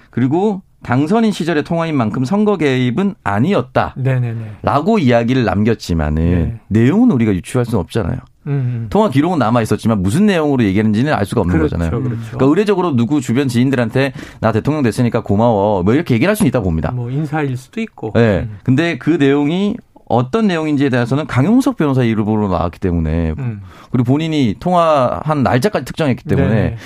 [0.09, 3.95] 그리고 당선인 시절의 통화인 만큼 선거 개입은 아니었다.
[3.97, 4.57] 네네네.
[4.61, 6.59] 라고 이야기를 남겼지만은 네.
[6.67, 8.17] 내용은 우리가 유추할 수는 없잖아요.
[8.47, 8.87] 음.
[8.89, 12.03] 통화 기록은 남아 있었지만 무슨 내용으로 얘기했는지는 알 수가 없는 그렇죠, 거잖아요.
[12.03, 12.21] 그렇죠.
[12.31, 16.61] 그러니까 의례적으로 누구 주변 지인들한테 나 대통령 됐으니까 고마워 뭐 이렇게 얘기를 할 수는 있다
[16.61, 16.91] 봅니다.
[16.91, 18.13] 뭐 인사일 수도 있고.
[18.17, 18.47] 예.
[18.49, 18.57] 음.
[18.63, 19.75] 근데 그 내용이
[20.05, 23.61] 어떤 내용인지에 대해서는 강용석 변호사 이름으로 나왔기 때문에 음.
[23.91, 26.77] 그리고 본인이 통화한 날짜까지 특정했기 때문에 네네.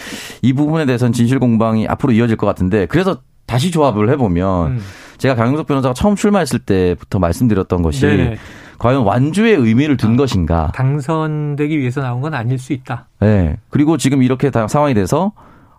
[0.41, 4.79] 이 부분에 대해서는 진실 공방이 앞으로 이어질 것 같은데 그래서 다시 조합을 해보면 음.
[5.17, 8.37] 제가 강용석 변호사가 처음 출마했을 때부터 말씀드렸던 것이 네네.
[8.79, 10.17] 과연 완주의 의미를 둔 아.
[10.17, 10.71] 것인가.
[10.75, 13.07] 당선되기 위해서 나온 건 아닐 수 있다.
[13.19, 13.57] 네.
[13.69, 15.31] 그리고 지금 이렇게 다 상황이 돼서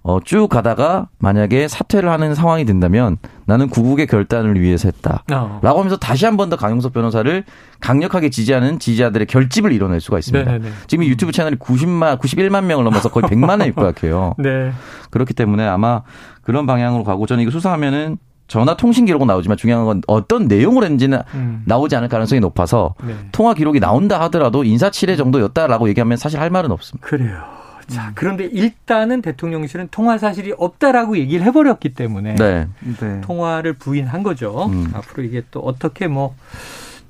[0.03, 5.23] 어, 쭉 가다가 만약에 사퇴를 하는 상황이 된다면 나는 구국의 결단을 위해서 했다.
[5.31, 5.59] 어.
[5.63, 7.45] 라고 하면서 다시 한 번 더 강용석 변호사를
[7.81, 10.51] 강력하게 지지하는 지지자들의 결집을 이뤄낼 수가 있습니다.
[10.51, 10.73] 네네네.
[10.87, 14.35] 지금 이 유튜브 채널이 90만, 91만 명을 넘어서 거의 100만에 육박해요.
[14.39, 14.73] 네.
[15.11, 16.03] 그렇기 때문에 아마
[16.43, 18.17] 그런 방향으로 가고 저는 이거 수사하면은
[18.49, 21.63] 전화 통신 기록은 나오지만 중요한 건 어떤 내용을 했는지는 음.
[21.67, 23.15] 나오지 않을 가능성이 높아서 네.
[23.31, 27.07] 통화 기록이 나온다 하더라도 인사치레 정도였다라고 얘기하면 사실 할 말은 없습니다.
[27.07, 27.45] 그래요.
[27.87, 32.69] 자, 그런데 일단은 대통령실은 통화 사실이 없다라고 얘기를 해버렸기 때문에 네.
[33.01, 33.21] 네.
[33.23, 34.67] 통화를 부인한 거죠.
[34.67, 34.91] 음.
[34.93, 36.35] 앞으로 이게 또 어떻게 뭐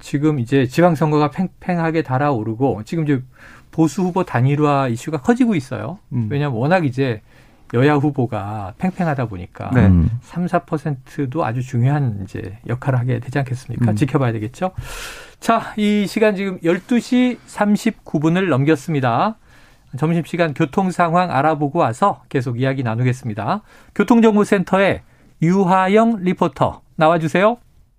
[0.00, 3.22] 지금 이제 지방선거가 팽팽하게 달아오르고 지금 이제
[3.72, 5.98] 보수 후보 단일화 이슈가 커지고 있어요.
[6.12, 6.28] 음.
[6.30, 7.22] 왜냐하면 워낙 이제
[7.74, 9.86] 여야 후보가 팽팽하다 보니까 네.
[9.86, 10.08] 음.
[10.22, 13.90] 3, 4%도 아주 중요한 이제 역할을 하게 되지 않겠습니까?
[13.90, 13.96] 음.
[13.96, 14.72] 지켜봐야 되겠죠.
[15.40, 19.36] 자, 이 시간 지금 12시 39분을 넘겼습니다.
[19.96, 23.62] 점심시간 교통 상황 알아보고 와서 계속 이야기 나누겠습니다.
[23.94, 25.02] 교통정보센터의
[25.42, 27.58] 유하영 리포터 나와주세요.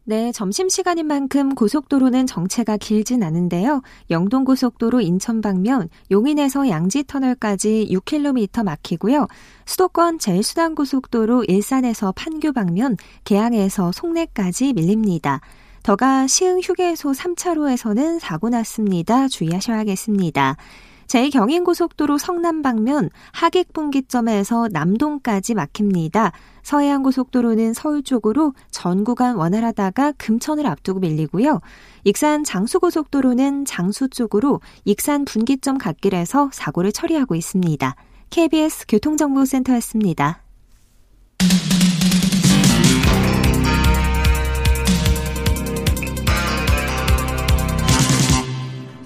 [0.09, 3.83] 네, 점심시간인 만큼 고속도로는 정체가 길진 않은데요.
[4.09, 9.27] 영동고속도로 인천 방면 용인에서 양지터널까지 6km 막히고요.
[9.67, 15.41] 수도권 제일수단고속도로 일산에서 판교 방면 계양에서 송내까지 밀립니다.
[15.83, 19.27] 더가 시흥 휴게소 3차로에서는 사고 났습니다.
[19.27, 20.57] 주의하셔야겠습니다.
[21.05, 26.31] 제2경인고속도로 성남 방면 하객분기점에서 남동까지 막힙니다.
[26.69, 31.61] 서해안 고속도로는 서울 쪽으로 전 구간 원활하다가 금천을 앞두고 밀리고요.
[32.03, 37.95] 익산 장수 고속도로는 장수 쪽으로 익산 분기점 갓길에서 사고를 처리하고 있습니다.
[38.29, 40.43] KBS 교통정보센터였습니다.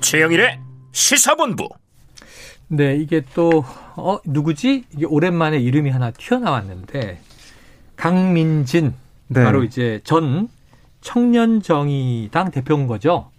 [0.02, 0.60] 최영일의
[0.92, 1.70] 시사본부.
[2.68, 3.64] 네, 이게 또,
[3.96, 4.84] 어, 누구지?
[4.92, 7.22] 이게 오랜만에 이름이 하나 튀어나왔는데,
[8.04, 8.94] 강민진.
[9.30, 9.44] 네.
[9.46, 10.50] 바로 이제 전
[11.00, 13.30] 청년정의당 대표인 거죠.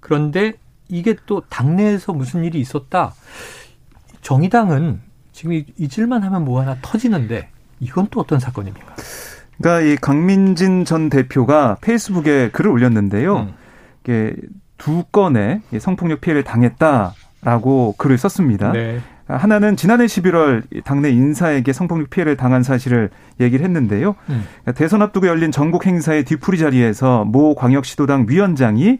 [0.00, 0.52] 그런데
[0.88, 3.14] 이게 또 당내에서 무슨 일이 있었다.
[4.20, 5.00] 정의당은
[5.32, 7.48] 지금 이- 잊을만 하면 뭐 하나 터지는데,
[7.80, 8.94] 이건 또 어떤 사건입니까?
[9.58, 13.36] 그러니까 이 강민진 전 대표가 페이스북에 글을 올렸는데요.
[13.38, 13.54] 음.
[14.04, 14.34] 이게
[14.76, 18.72] 두 건의 이 성폭력 피해를 당했다라고 글을 썼습니다.
[18.72, 19.00] 네.
[19.36, 24.10] 하나는 지난해 11월 당내 인사에게 성폭력 피해를 당한 사실을 얘기를 했는데요.
[24.28, 24.44] 음.
[24.62, 28.98] 그러니까 대선 앞두고 열린 전국 행사의 뒤풀이 자리에서 모 광역시도당 위원장이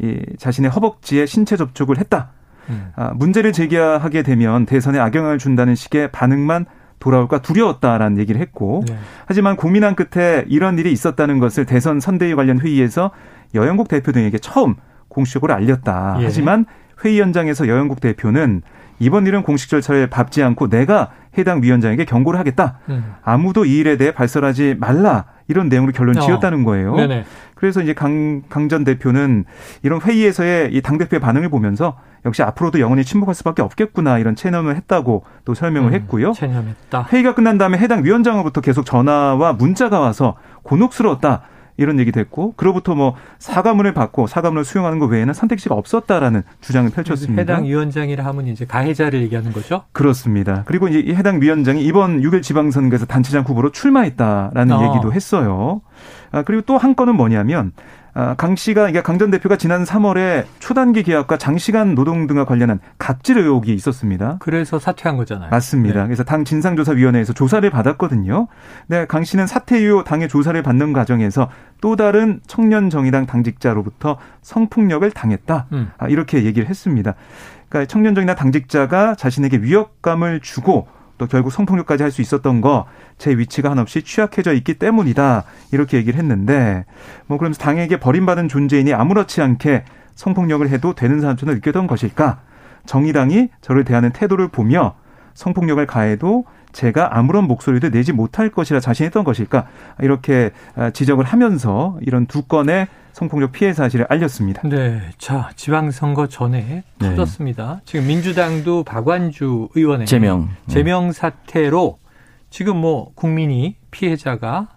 [0.00, 2.30] 이 자신의 허벅지에 신체 접촉을 했다.
[2.70, 2.92] 음.
[2.96, 6.66] 아, 문제를 제기하게 되면 대선에 악영향을 준다는 식의 반응만
[6.98, 8.96] 돌아올까 두려웠다라는 얘기를 했고 네.
[9.26, 13.10] 하지만 고민한 끝에 이런 일이 있었다는 것을 대선 선대위 관련 회의에서
[13.54, 14.76] 여영국 대표 등에게 처음
[15.08, 16.16] 공식적으로 알렸다.
[16.20, 16.24] 예.
[16.24, 16.64] 하지만
[17.04, 18.62] 회의 현장에서 여영국 대표는
[18.98, 22.78] 이번 일은 공식 절차를 밟지 않고 내가 해당 위원장에게 경고를 하겠다.
[22.88, 23.14] 음.
[23.22, 25.24] 아무도 이 일에 대해 발설하지 말라.
[25.48, 26.20] 이런 내용으로 결론 어.
[26.20, 26.94] 지었다는 거예요.
[26.96, 27.24] 네네.
[27.54, 29.44] 그래서 이제 강, 강 전 대표는
[29.82, 35.24] 이런 회의에서의 이 당대표의 반응을 보면서 역시 앞으로도 영원히 침묵할 수밖에 없겠구나 이런 체념을 했다고
[35.44, 36.32] 또 설명을 음, 했고요.
[36.32, 37.08] 체념했다.
[37.12, 41.42] 회의가 끝난 다음에 해당 위원장으로부터 계속 전화와 문자가 와서 곤혹스러웠다.
[41.76, 47.40] 이런 얘기도 했고, 그로부터 뭐 사과문을 받고 사과문을 수용하는 것 외에는 선택지가 없었다라는 주장을 펼쳤습니다.
[47.40, 49.84] 해당 위원장이라 하면 이제 가해자를 얘기하는 거죠?
[49.92, 50.62] 그렇습니다.
[50.66, 54.88] 그리고 이제 이 해당 위원장이 이번 6일 지방선거에서 단체장 후보로 출마했다라는 어.
[54.94, 55.80] 얘기도 했어요.
[56.30, 58.03] 아, 그리고 또 한 건은 뭐냐면 아,
[58.36, 63.74] 강 씨가 이게 강전 대표가 지난 3월에 초단기 계약과 장시간 노동 등과 관련한 갑질 의혹이
[63.74, 64.36] 있었습니다.
[64.38, 65.50] 그래서 사퇴한 거잖아요.
[65.50, 66.02] 맞습니다.
[66.02, 66.06] 네.
[66.06, 68.46] 그래서 당 진상조사위원회에서 조사를 받았거든요.
[68.86, 71.50] 네, 강 씨는 사퇴 이후 당의 조사를 받는 과정에서
[71.80, 75.66] 또 다른 청년 정의당 당직자로부터 성폭력을 당했다.
[75.72, 75.90] 음.
[75.98, 77.14] 아, 이렇게 얘기를 했습니다.
[77.68, 80.86] 그러니까 청년 정의당 당직자가 자신에게 위협감을 주고
[81.18, 82.86] 또 결국 성폭력까지 할 수 있었던 거
[83.18, 85.44] 제 위치가 한없이 취약해져 있기 때문이다.
[85.72, 86.84] 이렇게 얘기를 했는데
[87.26, 92.40] 뭐 그러면서 당에게 버림받은 존재이니 아무렇지 않게 성폭력을 해도 되는 사람처럼 느꼈던 것일까?
[92.86, 94.94] 정의당이 저를 대하는 태도를 보며
[95.34, 99.68] 성폭력을 가해도 제가 아무런 목소리도 내지 못할 것이라 자신했던 것일까
[100.00, 104.68] 이렇게 아, 지적을 하면서 이런 두 건의 성폭력 피해 사실을 알렸습니다.
[104.68, 105.00] 네.
[105.18, 107.08] 자, 지방선거 전에 네.
[107.08, 107.80] 터졌습니다.
[107.84, 110.50] 지금 민주당도 박완주 의원의 제명.
[110.66, 111.98] 제명 사태로
[112.50, 114.68] 지금 뭐 국민이 피해자가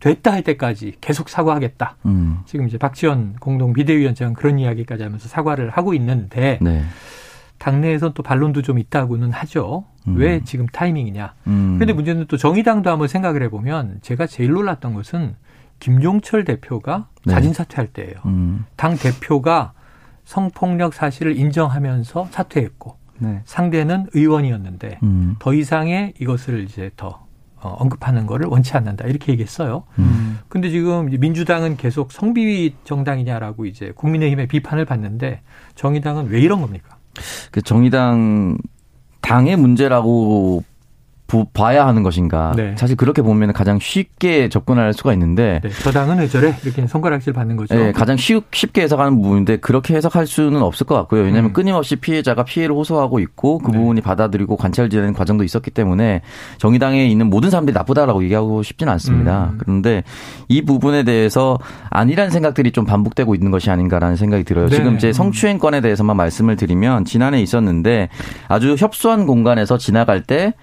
[0.00, 1.96] 됐다 할 때까지 계속 사과하겠다.
[2.06, 2.38] 음.
[2.46, 6.82] 지금 이제 박지원 공동 비대위원장 그런 이야기까지 하면서 사과를 하고 있는데 네.
[7.62, 9.84] 당내에선 또 반론도 좀 있다고는 하죠.
[10.08, 10.16] 음.
[10.16, 11.34] 왜 지금 타이밍이냐.
[11.46, 11.76] 음.
[11.76, 15.36] 그런데 문제는 또 정의당도 한번 생각을 해보면 제가 제일 놀랐던 것은
[15.78, 17.34] 김종철 대표가 네.
[17.34, 18.14] 자진 사퇴할 때예요.
[18.26, 18.64] 음.
[18.74, 19.74] 당 대표가
[20.24, 23.42] 성폭력 사실을 인정하면서 사퇴했고 네.
[23.44, 25.36] 상대는 의원이었는데 음.
[25.38, 27.22] 더 이상의 이것을 이제 더
[27.60, 29.84] 어, 언급하는 거를 원치 않는다 이렇게 얘기했어요.
[30.00, 30.40] 음.
[30.48, 35.42] 근데 지금 민주당은 계속 성비위 정당이냐라고 이제 국민의힘의 비판을 받는데
[35.76, 36.91] 정의당은 왜 이런 겁니까?
[37.50, 38.58] 그 정의당
[39.20, 40.71] 당의 문제라고 보-
[41.52, 42.52] 봐야 하는 것인가.
[42.56, 42.74] 네.
[42.76, 46.54] 사실 그렇게 보면 가장 쉽게 접근할 수가 있는데 네, 저 당은 왜 저래?
[46.64, 47.74] 이렇게 손가락질 받는 거죠.
[47.74, 51.22] 예, 가장 쉬, 쉽게 해석하는 부분인데 그렇게 해석할 수는 없을 것 같고요.
[51.22, 51.52] 왜냐하면 음.
[51.52, 53.78] 끊임없이 피해자가 피해를 호소하고 있고 그 네.
[53.78, 56.22] 부분이 받아들이고 관찰되는 과정도 있었기 때문에
[56.58, 59.50] 정의당에 있는 모든 사람들이 나쁘다라고 얘기하고 싶지는 않습니다.
[59.52, 59.58] 음.
[59.58, 60.02] 그런데
[60.48, 61.58] 이 부분에 대해서
[61.90, 64.68] 아니라는 생각들이 좀 반복되고 있는 것이 아닌가라는 생각이 들어요.
[64.68, 64.76] 네.
[64.76, 65.12] 지금 이제 음.
[65.12, 68.08] 성추행 건에 대해서만 말씀을 드리면 지난해 있었는데
[68.48, 70.54] 아주 협소한 공간에서 지나갈 때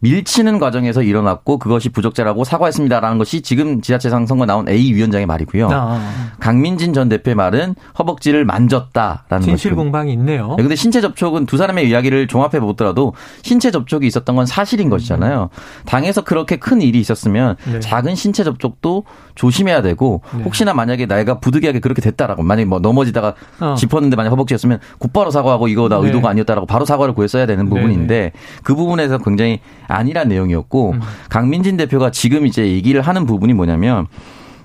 [0.00, 5.68] 밀치는 과정에서 일어났고 그것이 부적절하고 사과했습니다라는 것이 지금 지자체상 선거 나온 A 위원장의 말이고요.
[5.72, 6.00] 아,
[6.38, 9.74] 강민진 전 대표의 말은 허벅지를 만졌다라는 진실.
[9.74, 10.54] 공방이 있네요.
[10.56, 15.50] 네, 근데 신체 접촉은 두 사람의 이야기를 종합해 보더라도 신체 접촉이 있었던 건 사실인 것이잖아요.
[15.84, 17.80] 당에서 그렇게 큰 일이 있었으면 네.
[17.80, 20.42] 작은 신체 접촉도 조심해야 되고 네.
[20.44, 23.74] 혹시나 만약에 내가 부득이하게 그렇게 됐다라고 만약에 뭐 넘어지다가 어.
[23.76, 26.06] 짚었는데 만약 허벅지였으면 곧바로 사과하고 이거 나 네.
[26.06, 28.32] 의도가 아니었다라고 바로 사과를 구했어야 되는 부분인데
[28.62, 31.00] 그 부분에서 굉장히 아니란 내용이었고 음.
[31.28, 34.06] 강민진 대표가 지금 이제 얘기를 하는 부분이 뭐냐면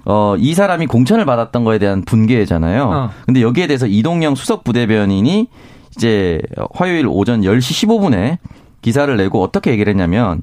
[0.06, 2.84] 어, 이 사람이 공천을 받았던 거에 대한 분개잖아요.
[2.84, 3.10] 어.
[3.26, 5.48] 근데 여기에 대해서 이동영 수석 부대변인이
[5.96, 6.42] 이제
[6.74, 8.38] 화요일 오전 10시 15분에
[8.82, 10.42] 기사를 내고 어떻게 얘기를 했냐면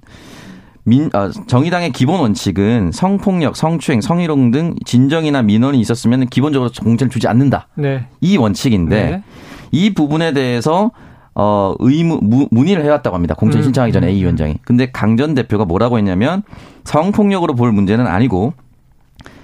[0.85, 7.29] 민, 아, 정의당의 기본 원칙은 성폭력, 성추행, 성희롱 등 진정이나 민원이 있었으면 기본적으로 공천을 주지
[7.29, 7.69] 않는다.
[7.75, 8.07] 네.
[8.21, 9.23] 이 원칙인데 네.
[9.71, 10.91] 이 부분에 대해서
[11.35, 13.35] 어 의무 무- 문의를 해왔다고 합니다.
[13.35, 14.57] 공천 음, 신청하기 전에 음, A 위원장이.
[14.65, 16.43] 근데 강전 대표가 뭐라고 했냐면
[16.85, 18.53] 성폭력으로 볼 문제는 아니고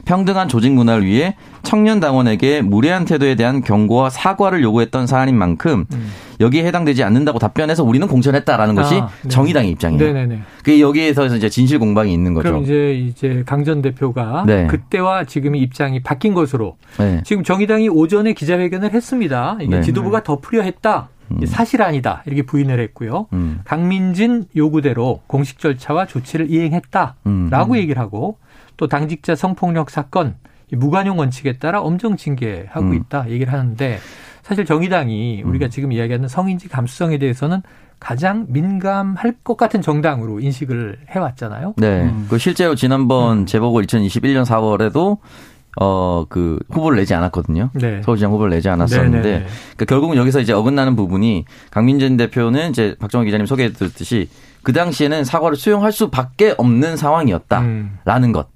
[0.04, 5.84] 평등한 조직 문화를 위해 청년 당원에게 무례한 태도에 대한 경고와 사과를 요구했던 사안인 만큼
[6.38, 9.02] 여기에 해당되지 않는다고 답변해서 우리는 공천했다라는 것이 음.
[9.02, 9.28] 아, 네.
[9.28, 10.04] 정의당의 입장이에요.
[10.12, 10.40] 네네네.
[10.62, 12.50] 그 여기에서 이제 진실 공방이 있는 거죠.
[12.50, 14.66] 그럼 이제 이제 강전 대표가 네.
[14.68, 17.22] 그때와 지금의 입장이 바뀐 것으로 네.
[17.24, 19.56] 지금 정의당이 오전에 기자회견을 했습니다.
[19.60, 19.82] 이게 네.
[19.82, 21.08] 지도부가 덮으려 했다.
[21.36, 22.22] 이게 사실 아니다.
[22.26, 23.26] 이렇게 부인을 했고요.
[23.32, 23.60] 음.
[23.64, 27.76] 강민진 요구대로 공식 절차와 조치를 이행했다라고 음.
[27.76, 28.38] 얘기를 하고
[28.76, 30.36] 또 당직자 성폭력 사건
[30.72, 32.94] 이 무관용 원칙에 따라 엄정 징계하고 음.
[32.94, 33.98] 있다 얘기를 하는데
[34.42, 37.62] 사실 정의당이 우리가 지금 이야기하는 성인지 감수성에 대해서는
[37.98, 41.74] 가장 민감할 것 같은 정당으로 인식을 해왔잖아요.
[41.78, 42.12] 네.
[42.28, 45.18] 그 실제로 지난번 재보궐 2021년 4월에도
[45.80, 47.70] 어 그 후보를 내지 않았거든요.
[47.74, 48.00] 네.
[48.02, 49.46] 서울시장 후보를 내지 않았었는데 네네네.
[49.76, 54.28] 그러니까 결국은 여기서 이제 어긋나는 부분이 강민진 대표는 이제 박정호 기자님 소개해 드렸듯이
[54.62, 57.94] 그 당시에는 사과를 수용할 수밖에 없는 상황이었다라는
[58.28, 58.32] 음.
[58.32, 58.48] 것.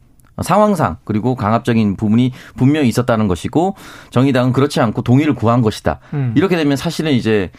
[0.42, 3.76] 상황상 그리고 강압적인 부분이 분명히 있었다는 것이고
[4.09, 6.00] 정의당은 그렇지 않고 동의를 구한 것이다.
[6.14, 6.33] 음.
[6.35, 7.50] 이렇게 되면 사실은 이제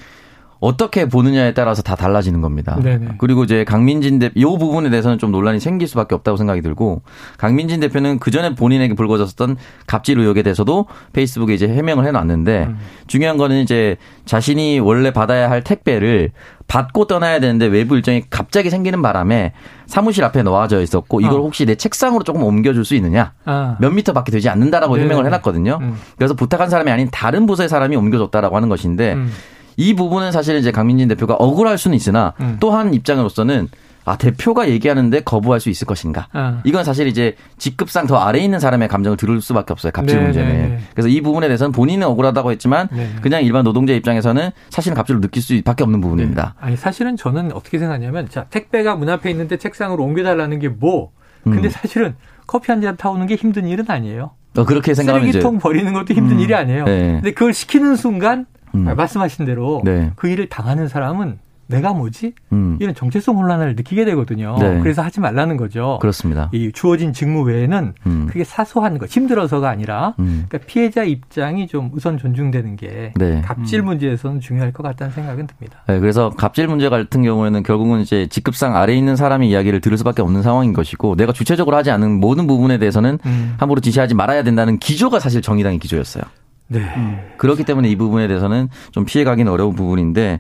[0.62, 2.80] 어떻게 보느냐에 따라서 다 달라지는 겁니다.
[2.82, 3.16] 네네.
[3.18, 7.02] 그리고 이제 강민진 대표, 이 부분에 대해서는 좀 논란이 생길 수밖에 없다고 생각이 들고,
[7.40, 12.78] 강민진 대표는 그 전에 본인에게 불거졌었던 갑질 의혹에 대해서도 페이스북에 이제 해명을 해놨는데, 음.
[13.08, 16.30] 중요한 거는 이제 자신이 원래 받아야 할 택배를
[16.68, 19.54] 받고 떠나야 되는데 외부 일정이 갑자기 생기는 바람에
[19.88, 21.44] 사무실 앞에 놓아져 있었고, 이걸 어.
[21.44, 23.34] 혹시 내 책상으로 조금 옮겨줄 수 있느냐?
[23.46, 23.78] 아.
[23.80, 25.06] 몇 미터 밖에 되지 않는다라고 네네.
[25.06, 25.80] 해명을 해놨거든요.
[25.82, 25.96] 음.
[26.18, 29.32] 그래서 부탁한 사람이 아닌 다른 부서의 사람이 옮겨줬다라고 하는 것인데, 음.
[29.78, 32.58] 이 부분은 사실 이제 강민진 대표가 억울할 수는 있으나 음.
[32.60, 33.68] 또한 입장으로서는
[34.04, 36.28] 아 대표가 얘기하는데 거부할 수 있을 것인가?
[36.34, 36.60] 아.
[36.64, 39.92] 이건 사실 이제 직급상 더 아래에 있는 사람의 감정을 들을 수밖에 없어요.
[39.92, 40.50] 갑질 네, 문제는.
[40.52, 40.80] 네, 네.
[40.94, 43.10] 그래서 이 부분에 대해서는 본인은 억울하다고 했지만 네.
[43.22, 46.56] 그냥 일반 노동자 입장에서는 사실은 갑질을 느낄 수밖에 없는 부분입니다.
[46.60, 51.12] 아니 사실은 저는 어떻게 생각하냐면 자 택배가 문 앞에 있는데 책상으로 옮겨달라는 게 뭐?
[51.44, 51.70] 근데 음.
[51.70, 52.16] 사실은
[52.48, 54.32] 커피 한 잔 타오는 게 힘든 일은 아니에요.
[54.58, 56.86] 어, 그렇게 생각하면 이제 쓰레기통 버리는 것도 힘든 일이 아니에요.
[56.86, 57.12] 네.
[57.14, 58.88] 근데 그걸 시키는 순간 음.
[58.88, 60.12] 아, 말씀하신 대로 네.
[60.16, 61.40] 그 일을 당하는 사람은
[61.72, 62.34] 내가 뭐지?
[62.52, 64.58] 음, 이런 정체성 혼란을 느끼게 되거든요.
[64.60, 64.80] 네.
[64.82, 65.98] 그래서 하지 말라는 거죠.
[66.02, 66.50] 그렇습니다.
[66.52, 68.28] 이 주어진 직무 외에는 음.
[68.28, 70.46] 그게 사소한 거, 힘들어서가 아니라 음.
[70.48, 73.42] 그러니까 피해자 입장이 좀 우선 존중되는 게 네.
[73.42, 75.80] 갑질 문제에서는 중요할 것 같다는 생각은 듭니다.
[75.88, 80.22] 네, 그래서 갑질 문제 같은 경우에는 결국은 이제 직급상 아래에 있는 사람의 이야기를 들을 수밖에
[80.22, 83.56] 없는 상황인 것이고 내가 주체적으로 하지 않은 모든 부분에 대해서는 음.
[83.58, 86.24] 함부로 지시하지 말아야 된다는 기조가 사실 정의당의 기조였어요.
[86.72, 87.34] 네.
[87.38, 90.40] 그렇기 때문에 이 부분에 대해서는 좀 피해가기는 어려운 부분인데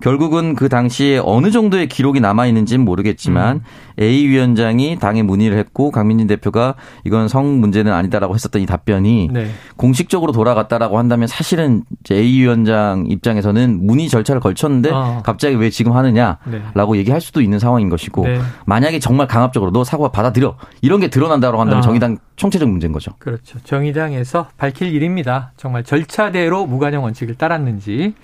[0.00, 3.62] 결국은 그 당시에 어느 정도의 기록이 남아 있는지는 모르겠지만 음.
[4.00, 9.50] A 위원장이 당에 문의를 했고 강민진 대표가 이건 성 문제는 아니다라고 했었던 이 답변이 네.
[9.76, 15.22] 공식적으로 돌아갔다라고 한다면 사실은 이제 A 위원장 입장에서는 문의 절차를 걸쳤는데 어.
[15.24, 16.98] 갑자기 왜 지금 하느냐라고 네.
[16.98, 18.40] 얘기할 수도 있는 상황인 것이고 네.
[18.64, 21.82] 만약에 정말 강압적으로 너 사과 받아들여 이런 게 드러난다고 한다면 어.
[21.82, 23.12] 정의당 총체적 문제인 거죠.
[23.18, 23.58] 그렇죠.
[23.64, 25.52] 정의당에서 밝힐 일입니다.
[25.58, 28.14] 정말 절차대로 무관용 원칙을 따랐는지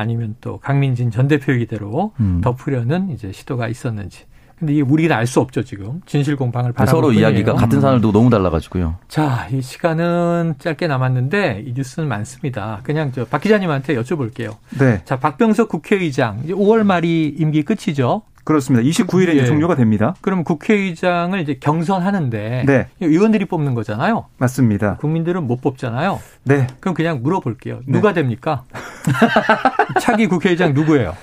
[0.00, 2.40] 아니면 또 강민진 전 대표 얘기대로 음.
[2.42, 4.24] 덮으려는 이제 시도가 있었는지.
[4.60, 7.28] 근데 이게 우리는 알 수 없죠 지금 진실 공방을 바라볼 서로 뿐이에요.
[7.28, 8.96] 이야기가 같은 산을 두고 너무 달라가지고요.
[9.08, 12.80] 자, 이 시간은 짧게 남았는데 이 뉴스는 많습니다.
[12.82, 14.56] 그냥 저 박 기자님한테 여쭤볼게요.
[14.78, 18.22] 네, 자, 박병석 국회의장 이제 5월 말이 임기 끝이죠.
[18.42, 18.82] 그렇습니다.
[18.88, 19.32] 29일에 예.
[19.34, 20.14] 이제 종료가 됩니다.
[20.22, 22.88] 그럼 국회의장을 이제 경선하는데 네.
[23.00, 24.24] 의원들이 뽑는 거잖아요.
[24.38, 24.96] 맞습니다.
[24.96, 26.18] 국민들은 못 뽑잖아요.
[26.44, 26.66] 네.
[26.80, 27.80] 그럼 그냥 물어볼게요.
[27.86, 27.92] 네.
[27.92, 28.64] 누가 됩니까?
[30.00, 31.14] 차기 국회의장 누구예요?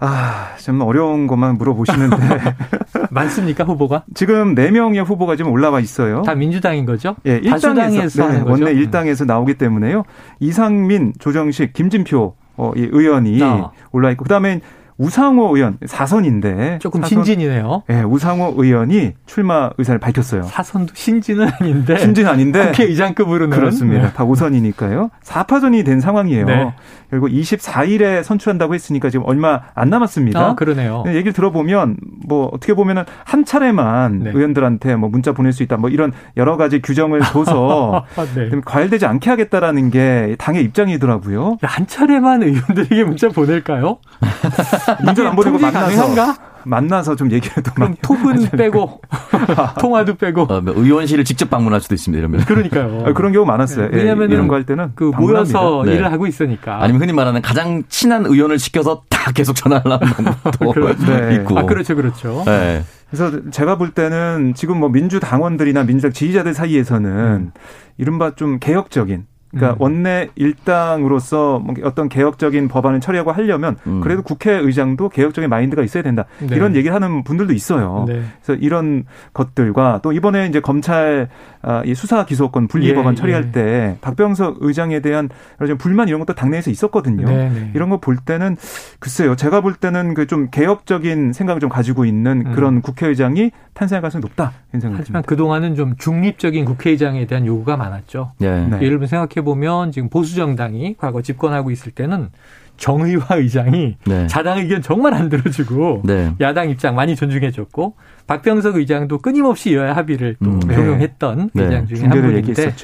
[0.00, 2.16] 아, 좀 어려운 것만 물어보시는데
[3.10, 4.04] 많습니까 후보가?
[4.14, 6.22] 지금 4명의 후보가 지금 올라와 있어요.
[6.22, 7.16] 다 민주당인 거죠?
[7.26, 8.64] 예, 다수당에서 일당에서 하는 네, 거죠?
[8.64, 10.04] 원내 일당에서 나오기 때문에요.
[10.40, 13.70] 이상민, 조정식, 김진표 어, 이 의원이 아.
[13.92, 14.60] 올라 있고 그 다음에
[14.98, 17.84] 우상호 의원 사선인데 조금 사선- 신진이네요.
[17.90, 20.42] 예, 우상호 의원이 출마 의사를 밝혔어요.
[20.42, 24.08] 사선도 신진은 아닌데 신진 아닌데 국회의장급으로는 그렇습니다.
[24.08, 24.12] 네.
[24.12, 25.10] 다 우선이니까요.
[25.24, 26.46] 4파전이 된 상황이에요.
[26.46, 26.74] 네.
[27.10, 30.40] 그리고 24일에 선출한다고 했으니까 지금 얼마 안 남았습니다.
[30.40, 31.02] 아, 그러네요.
[31.04, 34.30] 근데 얘기를 들어보면 뭐 어떻게 보면은 한 차례만 네.
[34.34, 38.50] 의원들한테 뭐 문자 보낼 수 있다 뭐 이런 여러 가지 규정을 둬서 아, 네.
[38.50, 41.52] 좀 과열되지 않게 하겠다라는 게 당의 입장이더라고요.
[41.52, 43.98] 야, 한 차례만 의원들에게 문자 보낼까요?
[45.04, 46.36] 문자 안 보내고 만나서 가능한가?
[46.64, 49.00] 만나서 좀 얘기를 또 그럼 톡은 빼고
[49.80, 52.18] 통화도 빼고 어, 뭐 의원실을 직접 방문할 수도 있습니다.
[52.18, 52.40] 이러면.
[52.44, 53.04] 그러니까요.
[53.06, 53.88] 아, 그런 경우 많았어요.
[53.90, 55.04] 네, 왜냐하면 예, 이런 거 할 때는 그.
[55.16, 55.94] 모여서 네.
[55.94, 56.82] 일을 하고 있으니까.
[56.82, 61.34] 아니면 흔히 말하는 가장 친한 의원을 시켜서 다 계속 전화를 하는 방법도 네.
[61.40, 61.58] 있고.
[61.58, 62.42] 아 그렇죠, 그렇죠.
[62.44, 62.82] 네.
[63.10, 67.52] 그래서 제가 볼 때는 지금 뭐 민주당원들이나 민주당 지지자들 사이에서는
[67.96, 69.82] 이른바 좀 개혁적인 그러니까 음.
[69.82, 74.00] 원내 일당으로서 뭐 어떤 개혁적인 법안을 처리하고 하려면 음.
[74.00, 76.24] 그래도 국회의장도 개혁적인 마인드가 있어야 된다.
[76.40, 76.54] 네.
[76.54, 78.04] 이런 얘기를 하는 분들도 있어요.
[78.08, 78.22] 네.
[78.42, 81.28] 그래서 이런 것들과 또 이번에 이제 검찰
[81.60, 83.50] 아, 이 수사 기소권 분리 예, 법안 처리할 예.
[83.52, 85.28] 때 박병석 의장에 대한
[85.60, 87.26] 여러 불만 이런 것도 당내에서 있었거든요.
[87.26, 87.70] 네, 네.
[87.74, 88.56] 이런 거 볼 때는
[89.00, 89.34] 글쎄요.
[89.34, 92.52] 제가 볼 때는 그 좀 개혁적인 생각을 좀 가지고 있는 음.
[92.52, 94.52] 그런 국회의장이 탄생할 가능성이 높다.
[94.72, 95.22] 하지만 듭니다.
[95.22, 98.32] 그동안은 좀 중립적인 국회의장에 대한 요구가 많았죠.
[98.38, 98.66] 네.
[98.66, 98.76] 네.
[98.76, 102.30] 예를 들면 생각해 보면 지금 보수 정당이 과거 집권하고 있을 때는
[102.76, 104.26] 정의화 의장이 네.
[104.28, 106.32] 자당 의견 정말 안 들어주고 네.
[106.40, 107.96] 야당 입장 많이 존중해줬고
[108.26, 110.60] 박병석 의장도 끊임없이 여야 합의를 또 음.
[110.60, 111.64] 적용했던 네.
[111.64, 112.74] 의장 중에 한 분인데.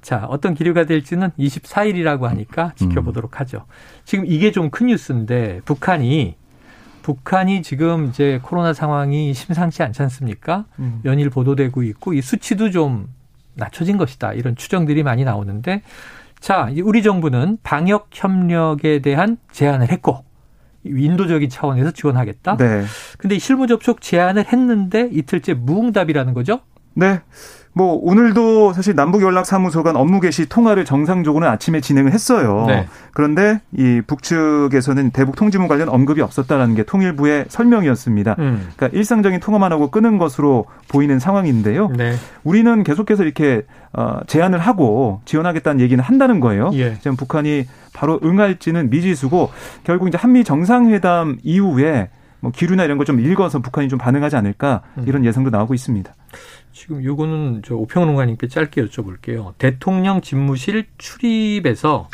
[0.00, 3.64] 자 어떤 기류가 될지는 24일이라고 하니까 지켜보도록 하죠.
[4.04, 6.36] 지금 이게 좀 큰 뉴스인데 북한이
[7.02, 10.66] 북한이 지금 이제 코로나 상황이 심상치 않지 않습니까?
[10.78, 11.00] 음.
[11.04, 13.08] 연일 보도되고 있고 이 수치도 좀
[13.58, 14.32] 낮춰진 것이다.
[14.32, 15.82] 이런 추정들이 많이 나오는데
[16.40, 20.24] 자, 이 우리 정부는 방역 협력에 대한 제안을 했고
[20.84, 22.56] 인도적인 차원에서 지원하겠다.
[22.56, 22.84] 네.
[23.18, 26.60] 근데 이 실무 접촉 제안을 했는데 이틀째 무응답이라는 거죠?
[26.98, 27.20] 네.
[27.74, 32.64] 뭐 오늘도 사실 남북 연락 사무소 간 업무 개시 통화를 정상적으로는 아침에 진행을 했어요.
[32.66, 32.88] 네.
[33.12, 38.34] 그런데 이 북측에서는 대북 통지문 관련 언급이 없었다라는 게 통일부의 설명이었습니다.
[38.40, 38.68] 음.
[38.74, 41.88] 그러니까 일상적인 통화만 하고 끄는 것으로 보이는 상황인데요.
[41.96, 42.16] 네.
[42.42, 46.70] 우리는 계속해서 이렇게 어, 제안을 하고 지원하겠다는 얘기는 한다는 거예요.
[46.72, 46.96] 예.
[46.96, 49.52] 지금 북한이 바로 응할지는 미지수고
[49.84, 52.08] 결국 이제 한미 정상회담 이후에
[52.40, 55.04] 뭐 기류나 이런 걸좀 읽어서 북한이 좀 반응하지 않을까 음.
[55.06, 56.12] 이런 예상도 나오고 있습니다.
[56.72, 59.52] 지금 요거는 저 오평론가님께 짧게 여쭤볼게요.
[59.58, 62.08] 대통령 집무실 출입에서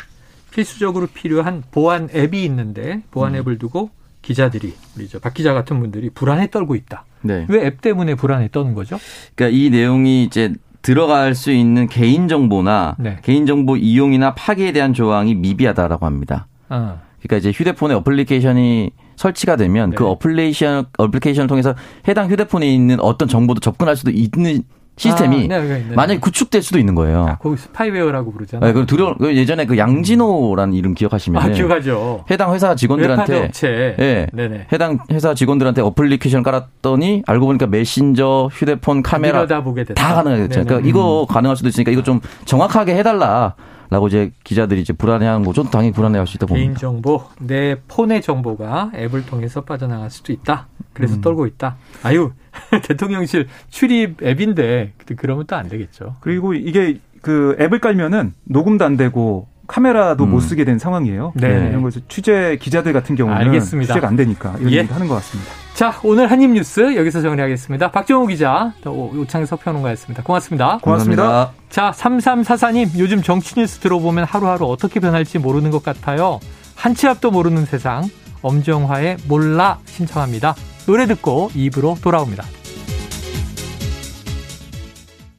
[0.51, 3.89] 필수적으로 필요한 보안 앱이 있는데 보안 앱을 두고
[4.21, 7.05] 기자들이 우리 저 박 기자 같은 분들이 불안에 떨고 있다.
[7.21, 7.45] 네.
[7.49, 8.97] 왜 앱 때문에 불안에 떠는 거죠?
[9.35, 13.17] 그러니까 이 내용이 이제 들어갈 수 있는 개인 정보나 네.
[13.23, 16.47] 개인 정보 이용이나 파기에 대한 조항이 미비하다라고 합니다.
[16.69, 17.01] 어.
[17.21, 19.95] 그러니까 이제 휴대폰에 어플리케이션이 설치가 되면 네.
[19.95, 21.75] 그 어플리케이션 어플리케이션을 통해서
[22.07, 24.63] 해당 휴대폰에 있는 어떤 정보도 접근할 수도 있는
[24.97, 25.95] 시스템이 아, 네, 네, 네.
[25.95, 27.25] 만약에 구축될 수도 있는 거예요.
[27.27, 28.65] 아, 거기 스파이웨어라고 부르잖아요.
[28.65, 32.23] 네, 그 두려 그 예전에 그 양진호라는 이름 기억하시면 아, 기억하죠.
[32.31, 33.51] 해당 회사 직원들한테.
[33.99, 34.27] 예.
[34.31, 34.67] 네네.
[34.71, 39.93] 해당 회사 직원들한테 어플리케이션 깔았더니 알고 보니까 메신저, 휴대폰, 카메라 됐다.
[39.95, 40.63] 다 가능하겠죠.
[40.63, 43.55] 그러니까 이거 가능할 수도 있으니까 이거 좀 정확하게 해달라
[43.89, 46.65] 라고 이제 기자들이 이제 불안해하는 거, 저도 당연히 불안해할 수 있다 봅니다.
[46.65, 50.67] 개인 정보, 내 폰의 정보가 앱을 통해서 빠져나갈 수도 있다.
[50.77, 50.83] 음.
[50.93, 51.75] 그래서 떨고 있다.
[52.03, 52.31] 아유,
[52.83, 56.15] 대통령실 출입 앱인데 그러면 또 안 되겠죠.
[56.21, 60.31] 그리고 이게 그 앱을 깔면은 녹음도 안 되고 카메라도 음.
[60.31, 61.33] 못 쓰게 된 상황이에요.
[61.35, 61.47] 네.
[61.69, 63.93] 이런 거에서 취재 기자들 같은 경우는 알겠습니다.
[63.93, 64.77] 취재가 안 되니까 이런 예.
[64.77, 65.51] 얘기 하는 것 같습니다.
[65.73, 67.91] 자, 오늘 한입 뉴스 여기서 정리하겠습니다.
[67.91, 70.23] 박정우 기자, 또 오창석 평론가였습니다.
[70.23, 70.77] 고맙습니다.
[70.81, 71.51] 고맙습니다.
[71.69, 76.39] 자, 3344님, 요즘 정치 뉴스 들어보면 하루하루 어떻게 변할지 모르는 것 같아요.
[76.75, 78.03] 한 치 앞도 모르는 세상,
[78.41, 80.55] 엄정화의 몰라 신청합니다.
[80.85, 82.43] 노래 듣고 입으로 돌아옵니다.